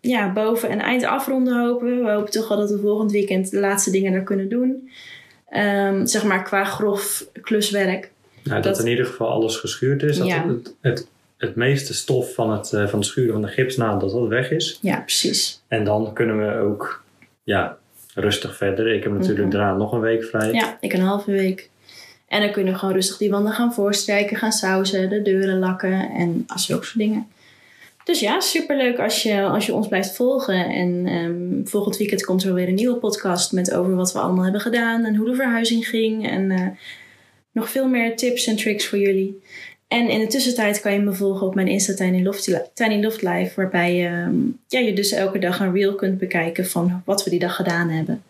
ja, 0.00 0.32
boven 0.32 0.68
en 0.68 0.80
eind 0.80 1.04
afronden 1.04 1.58
hopen. 1.60 2.04
We 2.04 2.10
hopen 2.10 2.30
toch 2.30 2.48
wel 2.48 2.58
dat 2.58 2.70
we 2.70 2.78
volgend 2.78 3.12
weekend 3.12 3.50
de 3.50 3.60
laatste 3.60 3.90
dingen 3.90 4.12
er 4.12 4.22
kunnen 4.22 4.48
doen. 4.48 4.90
Um, 5.50 6.06
zeg 6.06 6.24
maar 6.24 6.42
qua 6.42 6.64
grof 6.64 7.26
kluswerk. 7.42 8.10
Nou, 8.42 8.62
dat, 8.62 8.74
dat, 8.74 8.84
in 8.84 8.90
ieder 8.90 9.06
geval 9.06 9.28
alles 9.28 9.56
geschuurd 9.56 10.02
is. 10.02 10.18
Dat 10.18 10.26
ja. 10.26 10.48
het, 10.48 10.74
het 10.80 11.06
het 11.38 11.54
meeste 11.56 11.94
stof 11.94 12.34
van 12.34 12.50
het, 12.50 12.72
uh, 12.72 12.86
van 12.86 12.98
het 12.98 13.08
schuren 13.08 13.32
van 13.32 13.42
de 13.42 13.48
gips 13.48 13.76
na 13.76 13.96
dat 13.96 14.10
dat 14.10 14.28
weg 14.28 14.50
is. 14.50 14.78
Ja, 14.82 15.00
precies. 15.00 15.62
En 15.68 15.84
dan 15.84 16.12
kunnen 16.12 16.38
we 16.38 16.60
ook 16.60 17.04
ja, 17.42 17.76
rustig 18.14 18.56
verder. 18.56 18.94
Ik 18.94 19.02
heb 19.02 19.12
natuurlijk 19.12 19.44
mm 19.44 19.50
daarna 19.50 19.76
nog 19.76 19.92
een 19.92 20.00
week 20.00 20.24
vrij. 20.24 20.52
Ja, 20.52 20.76
ik 20.80 20.92
een 20.92 21.00
halve 21.00 21.30
week. 21.30 21.70
En 22.28 22.40
dan 22.40 22.50
kunnen 22.52 22.72
we 22.72 22.78
gewoon 22.78 22.94
rustig 22.94 23.16
die 23.16 23.30
wanden 23.30 23.52
gaan 23.52 23.74
voorstrijken, 23.74 24.36
gaan 24.36 24.52
sausen, 24.52 25.08
de 25.08 25.22
deuren 25.22 25.58
lakken 25.58 26.10
en 26.10 26.46
zulke 26.54 26.84
soort 26.84 26.98
dingen. 26.98 27.26
Dus 28.04 28.20
ja, 28.20 28.40
superleuk 28.40 28.98
als 28.98 29.22
je, 29.22 29.42
als 29.42 29.66
je 29.66 29.74
ons 29.74 29.88
blijft 29.88 30.16
volgen. 30.16 30.64
En 30.66 31.08
um, 31.08 31.60
volgend 31.64 31.96
weekend 31.96 32.24
komt 32.24 32.44
er 32.44 32.54
weer 32.54 32.68
een 32.68 32.74
nieuwe 32.74 32.96
podcast 32.96 33.52
met 33.52 33.74
over 33.74 33.94
wat 33.94 34.12
we 34.12 34.18
allemaal 34.18 34.42
hebben 34.42 34.60
gedaan 34.60 35.04
en 35.04 35.16
hoe 35.16 35.28
de 35.28 35.34
verhuizing 35.34 35.88
ging. 35.88 36.30
En 36.30 36.50
uh, 36.50 36.66
nog 37.58 37.70
veel 37.70 37.88
meer 37.88 38.16
tips 38.16 38.46
en 38.46 38.56
tricks 38.56 38.86
voor 38.86 38.98
jullie. 38.98 39.42
En 39.88 40.08
in 40.08 40.18
de 40.18 40.26
tussentijd 40.26 40.80
kan 40.80 40.92
je 40.92 40.98
me 40.98 41.12
volgen 41.12 41.46
op 41.46 41.54
mijn 41.54 41.68
Insta 41.68 41.94
Tiny 41.94 42.22
Loft, 43.02 43.22
Live. 43.22 43.52
Waarbij 43.56 44.22
um, 44.22 44.58
ja, 44.68 44.78
je 44.78 44.92
dus 44.92 45.12
elke 45.12 45.38
dag 45.38 45.60
een 45.60 45.72
reel 45.72 45.94
kunt 45.94 46.18
bekijken 46.18 46.66
van 46.66 47.02
wat 47.04 47.24
we 47.24 47.30
die 47.30 47.38
dag 47.38 47.56
gedaan 47.56 47.88
hebben. 47.88 48.22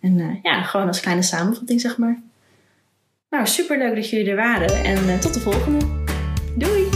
En 0.00 0.18
uh, 0.18 0.26
ja, 0.42 0.62
gewoon 0.62 0.86
als 0.86 1.00
kleine 1.00 1.22
samenvatting 1.22 1.80
zeg 1.80 1.96
maar. 1.96 2.20
Nou, 3.30 3.46
super 3.46 3.78
leuk 3.78 3.94
dat 3.94 4.10
jullie 4.10 4.30
er 4.30 4.36
waren. 4.36 4.84
En 4.84 5.04
uh, 5.04 5.18
tot 5.18 5.34
de 5.34 5.40
volgende. 5.40 5.84
Doei! 6.56 6.88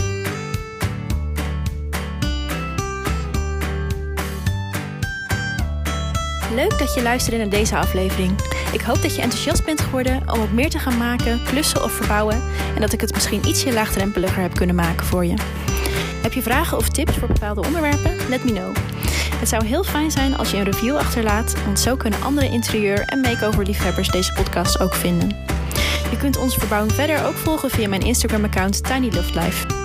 Leuk 6.55 6.79
dat 6.79 6.93
je 6.93 7.01
luisterde 7.01 7.37
naar 7.37 7.49
deze 7.49 7.75
aflevering. 7.75 8.52
Ik 8.73 8.81
hoop 8.81 9.01
dat 9.01 9.15
je 9.15 9.21
enthousiast 9.21 9.65
bent 9.65 9.81
geworden 9.81 10.21
om 10.31 10.41
het 10.41 10.53
meer 10.53 10.69
te 10.69 10.79
gaan 10.79 10.97
maken, 10.97 11.43
klussen 11.43 11.83
of 11.83 11.91
verbouwen 11.91 12.41
en 12.75 12.81
dat 12.81 12.93
ik 12.93 13.01
het 13.01 13.13
misschien 13.13 13.47
ietsje 13.47 13.73
laagdrempeliger 13.73 14.41
heb 14.41 14.53
kunnen 14.53 14.75
maken 14.75 15.05
voor 15.05 15.25
je. 15.25 15.33
Heb 16.21 16.33
je 16.33 16.41
vragen 16.41 16.77
of 16.77 16.89
tips 16.89 17.17
voor 17.17 17.27
bepaalde 17.27 17.61
onderwerpen? 17.65 18.15
Let 18.29 18.43
me 18.43 18.51
know. 18.51 18.75
Het 19.35 19.49
zou 19.49 19.65
heel 19.65 19.83
fijn 19.83 20.11
zijn 20.11 20.37
als 20.37 20.51
je 20.51 20.57
een 20.57 20.63
review 20.63 20.95
achterlaat, 20.95 21.63
want 21.65 21.79
zo 21.79 21.95
kunnen 21.95 22.21
andere 22.21 22.49
interieur- 22.49 23.05
en 23.05 23.19
makeover-liefhebbers 23.19 24.07
deze 24.07 24.33
podcast 24.33 24.79
ook 24.79 24.93
vinden. 24.93 25.29
Je 26.11 26.17
kunt 26.17 26.37
onze 26.37 26.59
verbouwing 26.59 26.93
verder 26.93 27.25
ook 27.25 27.35
volgen 27.35 27.69
via 27.69 27.87
mijn 27.87 28.01
Instagram-account 28.01 28.83
TinyLoveLife. 28.83 29.82